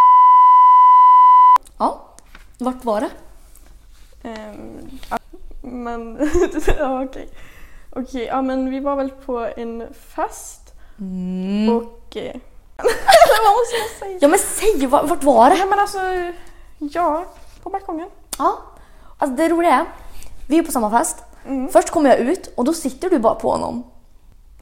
vart 2.59 2.85
var 2.85 3.01
det? 3.01 3.09
ja, 5.09 5.17
men, 5.61 6.29
ja, 6.79 7.03
okej. 7.03 7.29
Okej, 7.95 8.25
ja 8.25 8.41
men 8.41 8.69
vi 8.69 8.79
var 8.79 8.95
väl 8.95 9.09
på 9.09 9.49
en 9.57 9.93
fest 9.93 10.69
Mm. 10.99 11.75
och... 11.75 12.17
Eh, 12.17 12.35
vad 12.77 13.55
måste 13.57 13.75
jag 13.77 13.89
säga? 13.99 14.17
Ja 14.21 14.27
men 14.27 14.39
säg, 14.39 14.87
vart, 14.87 15.09
vart 15.09 15.23
var 15.23 15.49
det? 15.49 15.55
Nej 15.55 15.67
men 15.67 15.79
alltså, 15.79 15.99
ja, 16.77 17.25
på 17.63 17.69
balkongen. 17.69 18.09
Ja, 18.37 18.57
alltså 19.17 19.35
det 19.35 19.49
roliga 19.49 19.71
är, 19.73 19.85
vi 20.47 20.57
är 20.57 20.63
på 20.63 20.71
samma 20.71 20.91
fest. 20.99 21.17
Mm. 21.45 21.69
Först 21.69 21.89
kommer 21.89 22.09
jag 22.09 22.19
ut 22.19 22.47
och 22.55 22.65
då 22.65 22.73
sitter 22.73 23.09
du 23.09 23.19
bara 23.19 23.35
på 23.35 23.51
honom. 23.51 23.83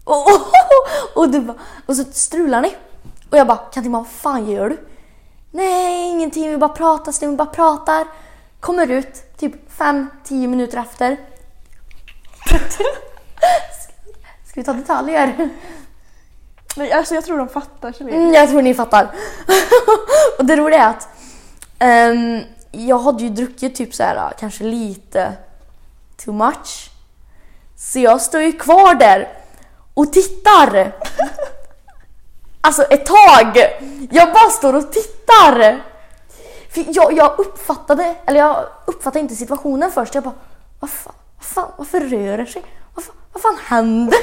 Och, 0.03 0.13
och, 0.27 1.21
och, 1.23 1.29
du 1.29 1.39
bara, 1.39 1.57
och 1.85 1.95
så 1.95 2.03
strular 2.03 2.61
ni. 2.61 2.75
Och 3.29 3.37
jag 3.37 3.47
bara, 3.47 3.57
Kantima 3.57 3.97
vad 3.97 4.07
fan 4.07 4.51
gör 4.51 4.69
du? 4.69 4.77
Nej, 5.57 6.09
ingenting, 6.09 6.49
vi 6.49 6.57
bara 6.57 6.69
pratar, 6.69 7.11
Sten, 7.11 7.29
vi 7.29 7.35
bara 7.37 7.47
pratar. 7.47 8.07
Kommer 8.59 8.91
ut 8.91 9.37
typ 9.37 9.53
5-10 9.77 10.47
minuter 10.47 10.77
efter. 10.77 11.17
Ska 14.45 14.53
vi 14.53 14.63
ta 14.63 14.73
detaljer? 14.73 15.49
Nej, 16.75 16.91
alltså 16.91 17.15
jag 17.15 17.25
tror 17.25 17.37
de 17.37 17.49
fattar 17.49 18.01
Mm, 18.01 18.33
jag 18.33 18.49
tror 18.49 18.61
ni 18.61 18.73
fattar. 18.73 19.03
och 20.37 20.45
det 20.45 20.55
roliga 20.55 20.83
är 20.83 20.89
att 20.89 21.07
ehm, 21.79 22.41
jag 22.71 22.99
hade 22.99 23.23
ju 23.23 23.29
druckit 23.29 23.75
typ 23.75 23.95
så 23.95 24.03
här 24.03 24.33
kanske 24.39 24.63
lite 24.63 25.33
too 26.17 26.33
much. 26.33 26.89
Så 27.77 27.99
jag 27.99 28.21
står 28.21 28.41
ju 28.41 28.51
kvar 28.51 28.95
där 28.95 29.27
och 29.93 30.13
tittar. 30.13 30.95
Alltså 32.67 32.83
ett 32.83 33.05
tag. 33.05 33.57
Jag 34.11 34.33
bara 34.33 34.49
står 34.49 34.75
och 34.75 34.91
tittar. 34.91 35.81
För 36.73 36.85
jag, 36.87 37.13
jag 37.13 37.39
uppfattade, 37.39 38.15
eller 38.25 38.39
jag 38.39 38.65
uppfattade 38.85 39.19
inte 39.19 39.35
situationen 39.35 39.91
först. 39.91 40.15
Jag 40.15 40.23
bara, 40.23 40.33
vad 40.79 40.89
fan, 40.89 41.13
vad 41.37 41.45
fan 41.45 41.71
varför 41.77 41.99
rör 41.99 42.37
det 42.37 42.45
sig? 42.45 42.63
Vad 42.93 43.05
fan, 43.05 43.15
vad 43.33 43.41
fan 43.41 43.57
händer? 43.65 44.19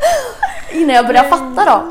Innan 0.72 0.96
jag 0.96 1.06
började 1.06 1.28
fatta 1.28 1.64
då. 1.64 1.82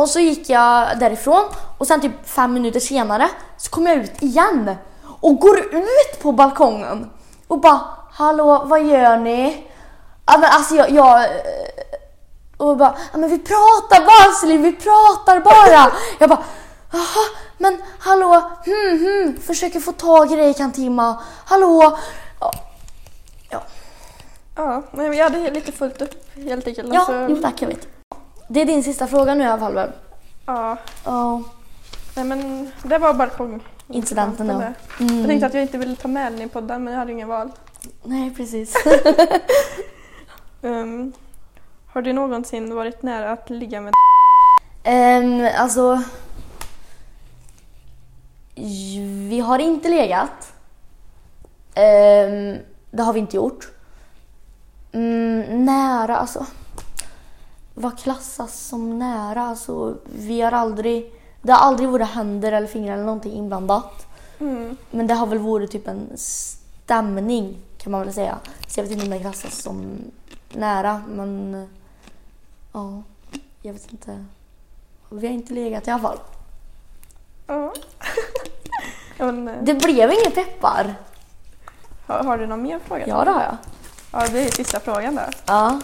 Och 0.00 0.08
så 0.08 0.20
gick 0.20 0.48
jag 0.48 0.98
därifrån 0.98 1.44
och 1.78 1.86
sen 1.86 2.00
typ 2.00 2.28
fem 2.28 2.52
minuter 2.52 2.80
senare 2.80 3.28
så 3.56 3.70
kom 3.70 3.86
jag 3.86 3.96
ut 3.96 4.22
igen 4.22 4.76
och 5.20 5.36
går 5.36 5.58
ut 5.58 6.22
på 6.22 6.32
balkongen 6.32 7.10
och 7.48 7.60
bara 7.60 7.80
Hallå, 8.12 8.62
vad 8.66 8.86
gör 8.86 9.16
ni? 9.16 9.66
Alltså 10.24 10.74
jag, 10.74 10.90
jag 10.90 11.26
och 12.60 12.76
bara, 12.76 12.94
ja 13.12 13.18
men 13.18 13.30
vi 13.30 13.38
pratar 13.38 14.00
bara 14.06 14.32
Celine, 14.40 14.62
vi 14.62 14.72
pratar 14.72 15.40
bara. 15.40 15.92
Jag 16.18 16.28
bara, 16.28 16.44
jaha, 16.92 17.24
men 17.58 17.78
hallå, 17.98 18.50
hmm, 18.64 18.98
hmm, 18.98 19.36
försöker 19.40 19.80
få 19.80 19.92
tag 19.92 20.32
i 20.32 20.36
dig 20.36 20.54
Kantima. 20.54 21.22
Hallå. 21.44 21.98
Ja, 23.50 23.62
Ja, 24.56 24.82
men 24.92 25.12
jag 25.12 25.24
hade 25.30 25.50
lite 25.50 25.72
fullt 25.72 26.02
upp 26.02 26.14
helt 26.34 26.66
enkelt. 26.66 26.88
ja 26.94 26.98
Alltså, 26.98 27.26
jo 27.28 27.36
tack 27.42 27.62
jag 27.62 27.68
vet. 27.68 27.88
Det 28.48 28.60
är 28.60 28.64
din 28.64 28.84
sista 28.84 29.06
fråga 29.06 29.34
nu 29.34 29.44
i 29.44 29.46
alla 29.46 29.58
fall 29.60 29.74
väl? 29.74 29.90
ja, 30.46 30.76
Ja, 31.04 31.42
nej 32.16 32.24
men 32.24 32.70
det 32.82 32.98
var 32.98 33.14
balkong. 33.14 33.64
incidenten 33.88 34.46
då. 34.46 34.54
Mm. 34.54 35.18
Jag 35.18 35.26
tänkte 35.26 35.46
att 35.46 35.54
jag 35.54 35.62
inte 35.62 35.78
ville 35.78 35.96
ta 35.96 36.08
med 36.08 36.32
den 36.32 36.42
i 36.42 36.48
podden 36.48 36.84
men 36.84 36.92
jag 36.92 36.98
hade 36.98 37.12
ingen 37.12 37.28
val. 37.28 37.50
Nej 38.02 38.34
precis. 38.36 38.74
Ehm, 40.62 41.12
Har 41.92 42.02
du 42.02 42.12
någonsin 42.12 42.74
varit 42.74 43.02
nära 43.02 43.32
att 43.32 43.50
ligga 43.50 43.80
med 43.80 43.92
Um, 44.84 45.48
alltså... 45.56 46.02
Vi 49.28 49.40
har 49.40 49.58
inte 49.58 49.88
legat. 49.88 50.52
Ehm, 51.74 52.58
det 52.90 53.02
har 53.02 53.12
vi 53.12 53.20
inte 53.20 53.36
gjort. 53.36 53.72
Mm, 54.92 55.64
nära, 55.64 56.16
alltså. 56.16 56.46
Vad 57.74 57.98
klassas 57.98 58.68
som 58.68 58.98
nära? 58.98 59.42
Alltså, 59.42 59.96
vi 60.16 60.40
har 60.40 60.52
aldrig... 60.52 61.12
Det 61.42 61.52
har 61.52 61.58
aldrig 61.58 61.88
varit 61.88 62.08
händer 62.08 62.52
eller 62.52 62.66
fingrar 62.66 62.94
eller 62.94 63.04
någonting 63.04 63.32
inblandat. 63.32 64.06
Mm. 64.38 64.76
Men 64.90 65.06
det 65.06 65.14
har 65.14 65.26
väl 65.26 65.38
varit 65.38 65.70
typ 65.70 65.88
en 65.88 66.10
stämning 66.16 67.56
kan 67.78 67.92
man 67.92 68.00
väl 68.00 68.14
säga. 68.14 68.38
Så 68.66 68.80
jag 68.80 68.84
vet 68.84 68.92
inte 68.92 69.04
om 69.04 69.10
det 69.10 69.18
klassas 69.18 69.62
som 69.62 69.98
nära 70.52 71.02
men 71.08 71.66
ja, 72.72 73.02
jag 73.62 73.72
vet 73.72 73.92
inte. 73.92 74.24
Vi 75.10 75.26
har 75.26 75.34
inte 75.34 75.52
legat 75.54 75.88
i 75.88 75.90
alla 75.90 76.02
fall. 76.02 76.18
Ja. 77.46 77.72
Men, 79.18 79.48
eh, 79.48 79.54
Det 79.62 79.74
blev 79.74 80.12
ingen 80.12 80.32
peppar. 80.32 80.94
har, 82.06 82.24
har 82.24 82.38
du 82.38 82.46
någon 82.46 82.62
mer 82.62 82.78
fråga? 82.86 83.04
Ja 83.06 83.24
det 83.24 83.30
har 83.30 83.42
jag. 83.42 83.56
Ja, 84.12 84.28
det 84.32 84.40
är 84.46 84.50
sista 84.50 84.80
frågan 84.80 85.14
där. 85.14 85.34
Ja. 85.46 85.80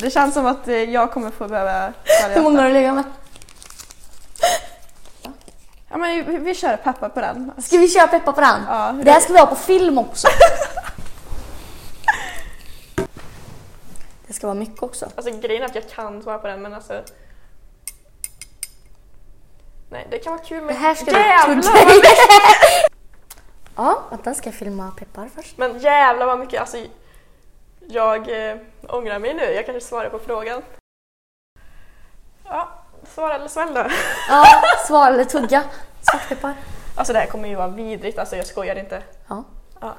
Det 0.00 0.10
känns 0.10 0.34
som 0.34 0.46
att 0.46 0.68
eh, 0.68 0.74
jag 0.74 1.12
kommer 1.12 1.30
få 1.30 1.48
behöva 1.48 1.92
Hur 2.34 2.42
många 2.42 2.60
har 2.60 2.68
du 2.68 2.72
legat 2.74 2.94
med? 2.94 3.04
Ja, 5.90 5.96
men 5.96 6.24
vi, 6.26 6.38
vi 6.38 6.54
kör 6.54 6.76
peppar 6.76 7.08
på 7.08 7.20
den. 7.20 7.52
Ska 7.58 7.78
vi 7.78 7.88
köra 7.88 8.06
peppar 8.06 8.32
på 8.32 8.40
den? 8.40 8.60
Ja, 8.68 8.92
Det 9.04 9.10
här 9.10 9.20
ska 9.20 9.32
vi 9.32 9.38
ha 9.38 9.46
på 9.46 9.54
film 9.56 9.98
också. 9.98 10.26
ska 14.36 14.46
vara 14.46 14.58
mycket 14.58 14.82
också. 14.82 15.08
Alltså 15.16 15.38
grejen 15.40 15.62
är 15.62 15.66
att 15.66 15.74
jag 15.74 15.88
kan 15.88 16.22
svara 16.22 16.38
på 16.38 16.46
den 16.46 16.62
men 16.62 16.74
alltså... 16.74 17.02
Nej, 19.90 20.06
det 20.10 20.18
kan 20.18 20.32
vara 20.32 20.42
kul 20.44 20.58
Det 20.58 20.64
men 20.64 20.76
här 20.76 20.94
ska 20.94 21.10
jävlar 21.10 21.54
du 21.54 21.62
vad 21.62 21.86
mycket, 21.96 22.10
Ja, 23.76 24.02
vänta 24.10 24.34
ska 24.34 24.48
jag 24.48 24.54
filma 24.54 24.90
peppar 24.98 25.28
först? 25.34 25.58
Men 25.58 25.78
jävlar 25.80 26.26
vad 26.26 26.38
mycket, 26.38 26.60
alltså... 26.60 26.76
Jag 27.88 28.50
eh, 28.50 28.56
ångrar 28.88 29.18
mig 29.18 29.34
nu, 29.34 29.42
jag 29.42 29.66
kanske 29.66 29.88
svarar 29.88 30.10
på 30.10 30.18
frågan. 30.18 30.62
Ja, 32.44 32.68
svara 33.14 33.34
eller 33.34 33.48
svälj 33.48 33.74
då. 33.74 33.80
Ja, 34.28 34.62
svara 34.86 35.14
eller 35.14 35.24
tugga. 35.24 35.64
Svartpeppar. 36.02 36.54
Alltså 36.96 37.12
det 37.12 37.18
här 37.18 37.26
kommer 37.26 37.48
ju 37.48 37.54
vara 37.54 37.68
vidrigt, 37.68 38.18
alltså 38.18 38.36
jag 38.36 38.46
skojar 38.46 38.76
inte. 38.76 39.02
Ja. 39.28 39.44
Ja. 39.80 39.94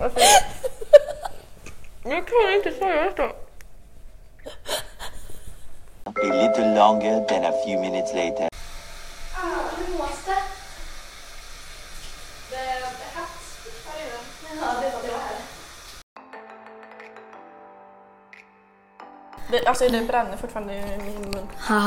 Varför? 0.00 0.20
Jag 2.04 2.26
detta. 2.94 3.24
A 6.04 6.22
little 6.22 6.74
longer 6.74 7.24
than 7.24 7.44
a 7.44 7.52
few 7.64 7.80
minutes 7.80 8.14
later. 8.14 8.50
Det? 19.50 19.66
Alltså 19.66 19.88
det 19.88 20.00
bränner 20.00 20.36
fortfarande 20.36 20.74
i 20.74 20.98
min 21.04 21.20
mun. 21.20 21.48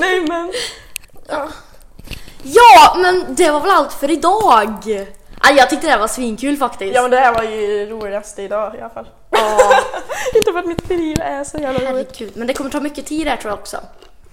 Nej 0.00 0.20
men! 0.28 0.52
Ja. 1.28 1.48
Ja, 2.42 2.96
men 2.96 3.34
det 3.34 3.50
var 3.50 3.60
väl 3.60 3.70
allt 3.70 3.92
för 3.92 4.10
idag. 4.10 5.06
Aj, 5.42 5.54
jag 5.56 5.70
tyckte 5.70 5.86
det 5.86 5.90
här 5.90 5.98
var 5.98 6.08
svinkul 6.08 6.56
faktiskt. 6.56 6.94
ja 6.94 7.02
men 7.02 7.10
det 7.10 7.16
här 7.20 7.34
var 7.34 7.42
ju 7.42 7.86
roligaste 7.90 8.42
idag 8.42 8.74
i 8.74 8.80
alla 8.80 8.90
fall. 8.90 9.08
Ja, 9.30 9.58
inte 10.34 10.52
för 10.52 10.58
att 10.58 10.66
mitt 10.66 10.88
liv 10.88 11.20
är 11.20 11.44
så 11.44 11.58
jävla 11.58 11.90
roligt. 11.92 12.08
herregud. 12.18 12.36
Men 12.36 12.46
det 12.46 12.54
kommer 12.54 12.70
ta 12.70 12.80
mycket 12.80 13.06
tid 13.06 13.26
här 13.26 13.36
tror 13.36 13.50
jag 13.50 13.58
också. 13.58 13.80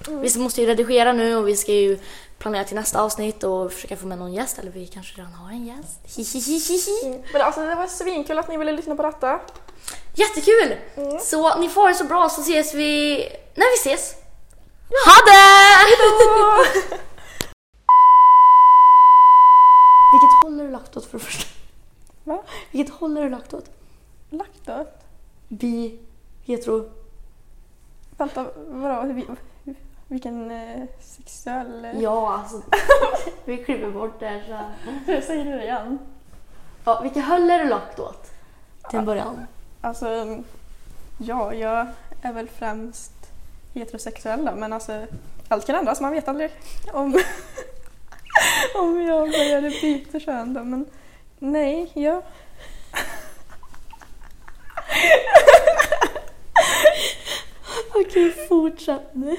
Vi 0.07 0.39
måste 0.39 0.61
ju 0.61 0.67
redigera 0.67 1.13
nu 1.13 1.35
och 1.35 1.47
vi 1.47 1.55
ska 1.55 1.71
ju 1.71 1.99
planera 2.39 2.63
till 2.63 2.75
nästa 2.75 3.01
avsnitt 3.01 3.43
och 3.43 3.73
försöka 3.73 3.97
få 3.97 4.07
med 4.07 4.17
någon 4.17 4.33
gäst. 4.33 4.59
Eller 4.59 4.71
vi 4.71 4.87
kanske 4.87 5.17
redan 5.17 5.33
har 5.33 5.49
en 5.51 5.65
gäst. 5.65 5.99
Hihihihi. 6.17 7.23
Men 7.33 7.41
alltså 7.41 7.61
det 7.61 7.75
var 7.75 7.87
svinkul 7.87 8.39
att 8.39 8.47
ni 8.47 8.57
ville 8.57 8.71
lyssna 8.71 8.95
på 8.95 9.03
detta. 9.03 9.39
Jättekul! 10.15 10.75
Så 11.21 11.59
ni 11.59 11.69
får 11.69 11.81
ha 11.81 11.87
det 11.89 11.95
så 11.95 12.03
bra 12.03 12.29
så 12.29 12.41
ses 12.41 12.73
vi 12.73 13.17
när 13.55 13.85
vi 13.85 13.91
ses. 13.91 14.13
Ha 15.05 15.15
det! 15.25 16.97
Vilket 20.11 20.33
håll 20.47 20.59
är 20.59 20.63
du 20.63 20.71
lagt 20.71 20.97
åt 20.97 21.05
för 21.05 21.17
det 21.17 21.23
första? 21.23 21.49
Va? 22.23 22.43
Vilket 22.71 22.93
håll 22.95 23.17
är 23.17 23.23
du 23.23 23.29
lagt 23.29 23.53
åt? 23.53 23.69
Laktot? 24.29 24.87
Bi, 25.47 25.99
hetero, 26.45 26.89
Vänta, 28.17 28.45
vadå? 28.67 29.13
Vi- 29.13 29.27
Vilken 30.07 30.51
eh, 30.51 30.83
sexuell... 30.99 31.85
eh, 31.85 32.01
Ja, 32.01 32.33
alltså. 32.33 32.61
vi 33.45 33.57
klipper 33.57 33.91
bort 33.91 34.19
det 34.19 34.27
här 34.27 34.43
så. 35.05 35.11
Jag 35.11 35.23
säger 35.23 35.57
det 35.57 35.63
igen. 35.63 35.99
Ja, 36.85 36.99
vilka 37.01 37.19
höll 37.19 37.49
är 37.49 37.59
du 37.63 37.69
lagt 37.69 37.99
åt? 37.99 38.31
Till 38.89 38.99
en 38.99 39.05
början. 39.05 39.45
Alltså, 39.81 40.07
ja, 41.17 41.53
jag 41.53 41.87
är 42.21 42.33
väl 42.33 42.47
främst 42.49 43.11
heterosexuell 43.73 44.45
då, 44.45 44.55
men 44.55 44.73
alltså 44.73 45.05
allt 45.47 45.65
kan 45.65 45.75
ändras, 45.75 46.01
man 46.01 46.11
vet 46.11 46.27
aldrig 46.27 46.51
om, 46.93 47.17
om 48.75 49.01
jag 49.01 49.31
började 49.31 49.69
byta 49.69 50.19
kön 50.19 50.53
då, 50.53 50.63
men 50.63 50.85
nej, 51.39 51.91
jag... 51.93 52.23
Okej, 57.95 58.47
fortsätt 58.49 59.13
nu. 59.13 59.37